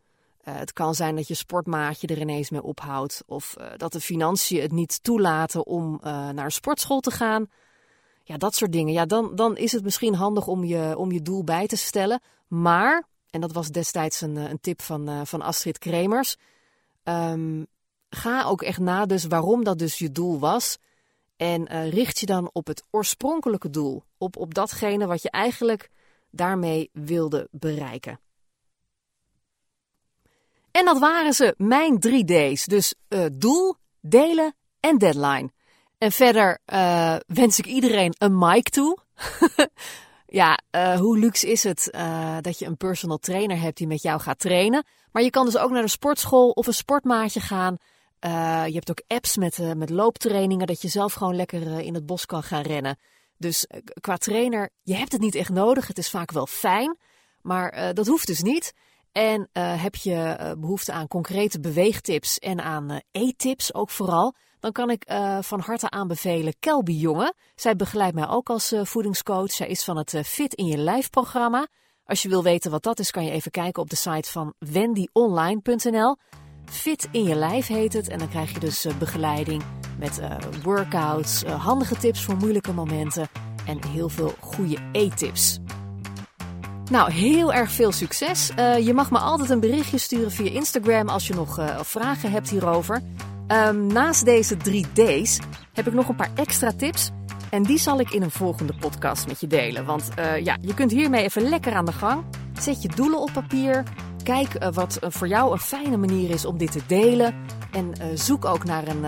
Uh, 0.47 0.55
het 0.55 0.73
kan 0.73 0.95
zijn 0.95 1.15
dat 1.15 1.27
je 1.27 1.33
sportmaatje 1.33 2.07
er 2.07 2.19
ineens 2.19 2.49
mee 2.49 2.63
ophoudt. 2.63 3.23
Of 3.25 3.55
uh, 3.59 3.65
dat 3.77 3.91
de 3.91 3.99
financiën 3.99 4.61
het 4.61 4.71
niet 4.71 5.03
toelaten 5.03 5.65
om 5.65 5.99
naar 6.01 6.45
een 6.45 6.51
sportschool 6.51 6.99
te 6.99 7.11
gaan. 7.11 7.49
Ja, 8.23 8.37
dat 8.37 8.55
soort 8.55 8.71
dingen. 8.71 8.93
Ja, 8.93 9.05
dan, 9.05 9.35
dan 9.35 9.57
is 9.57 9.71
het 9.71 9.83
misschien 9.83 10.13
handig 10.13 10.47
om 10.47 10.63
je, 10.63 10.97
om 10.97 11.11
je 11.11 11.21
doel 11.21 11.43
bij 11.43 11.67
te 11.67 11.75
stellen. 11.75 12.21
Maar, 12.47 13.07
en 13.29 13.41
dat 13.41 13.51
was 13.51 13.69
destijds 13.69 14.21
een, 14.21 14.35
een 14.35 14.59
tip 14.59 14.81
van, 14.81 15.27
van 15.27 15.41
Astrid 15.41 15.77
Kremers. 15.77 16.37
Um, 17.03 17.67
ga 18.09 18.43
ook 18.43 18.61
echt 18.61 18.79
na 18.79 19.05
dus 19.05 19.25
waarom 19.25 19.63
dat 19.63 19.79
dus 19.79 19.97
je 19.97 20.11
doel 20.11 20.39
was. 20.39 20.77
En 21.37 21.89
richt 21.89 22.19
je 22.19 22.25
dan 22.25 22.49
op 22.53 22.67
het 22.67 22.83
oorspronkelijke 22.89 23.69
doel. 23.69 24.03
Op, 24.17 24.37
op 24.37 24.53
datgene 24.53 25.05
wat 25.05 25.21
je 25.21 25.29
eigenlijk 25.29 25.89
daarmee 26.29 26.89
wilde 26.93 27.47
bereiken. 27.51 28.19
En 30.71 30.85
dat 30.85 30.99
waren 30.99 31.33
ze, 31.33 31.53
mijn 31.57 31.99
drie 31.99 32.25
D's. 32.25 32.65
Dus 32.65 32.95
uh, 33.09 33.25
doel, 33.33 33.75
delen 33.99 34.55
en 34.79 34.97
deadline. 34.97 35.51
En 35.97 36.11
verder 36.11 36.59
uh, 36.65 37.15
wens 37.27 37.59
ik 37.59 37.65
iedereen 37.65 38.15
een 38.17 38.37
mic 38.37 38.69
toe. 38.69 38.97
ja, 40.27 40.59
uh, 40.71 40.99
hoe 40.99 41.17
luxe 41.17 41.51
is 41.51 41.63
het 41.63 41.89
dat 42.41 42.59
je 42.59 42.65
een 42.65 42.77
personal 42.77 43.17
trainer 43.17 43.59
hebt 43.59 43.77
die 43.77 43.87
met 43.87 44.01
jou 44.01 44.19
gaat 44.19 44.39
trainen. 44.39 44.85
Maar 45.11 45.23
je 45.23 45.29
kan 45.29 45.45
dus 45.45 45.57
ook 45.57 45.71
naar 45.71 45.81
de 45.81 45.87
sportschool 45.87 46.49
of 46.49 46.67
een 46.67 46.73
sportmaatje 46.73 47.39
gaan. 47.39 47.77
Je 48.65 48.73
hebt 48.73 48.89
ook 48.89 49.01
apps 49.07 49.37
met, 49.37 49.75
met 49.75 49.89
looptrainingen, 49.89 50.67
dat 50.67 50.81
je 50.81 50.87
zelf 50.87 51.13
gewoon 51.13 51.35
lekker 51.35 51.79
in 51.79 51.93
het 51.93 52.05
bos 52.05 52.25
kan 52.25 52.43
gaan 52.43 52.61
rennen. 52.61 52.97
Dus 53.37 53.67
qua 54.01 54.17
trainer, 54.17 54.69
je 54.81 54.95
hebt 54.95 55.11
het 55.11 55.21
niet 55.21 55.35
echt 55.35 55.49
nodig. 55.49 55.87
Het 55.87 55.97
is 55.97 56.09
vaak 56.09 56.31
wel 56.31 56.47
fijn, 56.47 56.97
maar 57.41 57.93
dat 57.93 58.07
hoeft 58.07 58.27
dus 58.27 58.41
niet. 58.41 58.73
En 59.11 59.49
heb 59.53 59.95
je 59.95 60.55
behoefte 60.59 60.91
aan 60.91 61.07
concrete 61.07 61.59
beweegtips 61.59 62.39
en 62.39 62.61
aan 62.61 63.01
eettips 63.11 63.73
ook 63.73 63.89
vooral, 63.89 64.35
dan 64.59 64.71
kan 64.71 64.89
ik 64.89 65.03
van 65.41 65.59
harte 65.59 65.89
aanbevelen 65.89 66.53
Kelby 66.59 66.93
Jonge. 66.93 67.33
Zij 67.55 67.75
begeleidt 67.75 68.15
mij 68.15 68.27
ook 68.27 68.49
als 68.49 68.73
voedingscoach. 68.81 69.51
Zij 69.51 69.67
is 69.67 69.83
van 69.83 69.97
het 69.97 70.21
Fit 70.25 70.53
in 70.53 70.65
je 70.65 70.77
Lijf 70.77 71.09
programma. 71.09 71.67
Als 72.05 72.21
je 72.21 72.29
wil 72.29 72.43
weten 72.43 72.71
wat 72.71 72.83
dat 72.83 72.99
is, 72.99 73.11
kan 73.11 73.25
je 73.25 73.31
even 73.31 73.51
kijken 73.51 73.81
op 73.81 73.89
de 73.89 73.95
site 73.95 74.31
van 74.31 74.53
wendyonline.nl. 74.59 76.17
Fit 76.65 77.07
in 77.11 77.23
je 77.23 77.35
lijf 77.35 77.67
heet 77.67 77.93
het. 77.93 78.07
En 78.07 78.19
dan 78.19 78.29
krijg 78.29 78.53
je 78.53 78.59
dus 78.59 78.85
uh, 78.85 78.97
begeleiding 78.97 79.63
met 79.99 80.19
uh, 80.19 80.37
workouts, 80.63 81.43
uh, 81.43 81.65
handige 81.65 81.97
tips 81.97 82.23
voor 82.23 82.35
moeilijke 82.35 82.73
momenten 82.73 83.27
en 83.65 83.87
heel 83.87 84.09
veel 84.09 84.33
goede 84.39 84.77
eettips. 84.91 85.60
Nou, 86.91 87.11
heel 87.11 87.53
erg 87.53 87.71
veel 87.71 87.91
succes. 87.91 88.51
je 88.81 88.91
mag 88.93 89.11
me 89.11 89.17
altijd 89.17 89.49
een 89.49 89.59
berichtje 89.59 89.97
sturen 89.97 90.31
via 90.31 90.51
Instagram 90.51 91.09
als 91.09 91.27
je 91.27 91.33
nog 91.33 91.59
vragen 91.81 92.31
hebt 92.31 92.49
hierover. 92.49 93.01
Um, 93.47 93.87
naast 93.87 94.25
deze 94.25 94.57
drie 94.57 94.85
D's 94.93 95.39
heb 95.73 95.87
ik 95.87 95.93
nog 95.93 96.09
een 96.09 96.15
paar 96.15 96.31
extra 96.35 96.71
tips. 96.77 97.11
En 97.49 97.63
die 97.63 97.77
zal 97.77 97.99
ik 97.99 98.11
in 98.11 98.21
een 98.21 98.31
volgende 98.31 98.73
podcast 98.79 99.27
met 99.27 99.39
je 99.39 99.47
delen. 99.47 99.85
Want 99.85 100.09
ja, 100.43 100.57
je 100.61 100.73
kunt 100.73 100.91
hiermee 100.91 101.23
even 101.23 101.49
lekker 101.49 101.73
aan 101.73 101.85
de 101.85 101.91
gang. 101.91 102.23
Zet 102.59 102.81
je 102.81 102.89
doelen 102.95 103.19
op 103.19 103.31
papier. 103.33 103.83
Kijk 104.23 104.71
wat 104.73 104.97
voor 105.01 105.27
jou 105.27 105.51
een 105.51 105.59
fijne 105.59 105.97
manier 105.97 106.29
is 106.29 106.45
om 106.45 106.57
dit 106.57 106.71
te 106.71 106.81
delen. 106.87 107.35
En 107.71 107.93
zoek 108.17 108.45
ook 108.45 108.63
naar 108.63 108.87
een, 108.87 109.03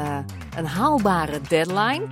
een 0.58 0.66
haalbare 0.66 1.42
deadline. 1.48 2.08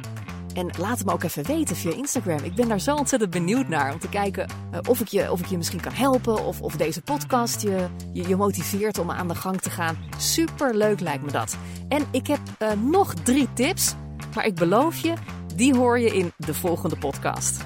En 0.54 0.70
laat 0.78 0.98
het 0.98 1.06
me 1.06 1.14
ook 1.14 1.24
even 1.24 1.46
weten 1.46 1.76
via 1.76 1.92
Instagram. 1.92 2.44
Ik 2.44 2.56
ben 2.56 2.68
daar 2.68 2.80
zo 2.80 2.96
ontzettend 2.96 3.32
benieuwd 3.32 3.68
naar. 3.68 3.94
Om 3.94 4.00
te 4.00 4.10
kijken 4.10 4.50
of, 4.88 5.00
ik 5.00 5.08
je, 5.08 5.32
of 5.32 5.40
ik 5.40 5.46
je 5.46 5.58
misschien 5.58 5.82
kan 5.82 5.94
helpen. 5.94 6.46
Of, 6.46 6.62
of 6.62 6.76
deze 6.76 7.02
podcast 7.02 7.62
je, 7.62 7.88
je, 8.14 8.36
motiveert 8.36 8.98
om 8.98 9.12
aan 9.12 9.28
de 9.28 9.36
gang 9.36 9.62
te 9.62 9.70
gaan. 9.70 9.98
Super 10.18 10.76
leuk 10.76 11.00
lijkt 11.00 11.24
me 11.24 11.32
dat. 11.32 11.58
En 11.88 12.06
ik 12.12 12.28
heb 12.28 12.40
nog 12.78 13.14
drie 13.14 13.54
tips. 13.54 13.94
Maar 14.36 14.46
ik 14.46 14.56
beloof 14.56 14.98
je, 14.98 15.14
die 15.56 15.76
hoor 15.76 16.00
je 16.00 16.16
in 16.16 16.32
de 16.38 16.54
volgende 16.54 16.98
podcast. 16.98 17.66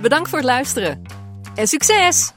Bedankt 0.00 0.28
voor 0.28 0.38
het 0.38 0.46
luisteren. 0.46 1.02
En 1.54 1.68
succes! 1.68 2.32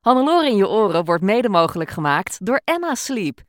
Hannelore 0.00 0.48
in 0.48 0.56
je 0.56 0.68
oren 0.68 1.04
wordt 1.04 1.22
mede 1.22 1.48
mogelijk 1.48 1.90
gemaakt 1.90 2.46
door 2.46 2.60
Emma 2.64 2.94
Sleep. 2.94 3.48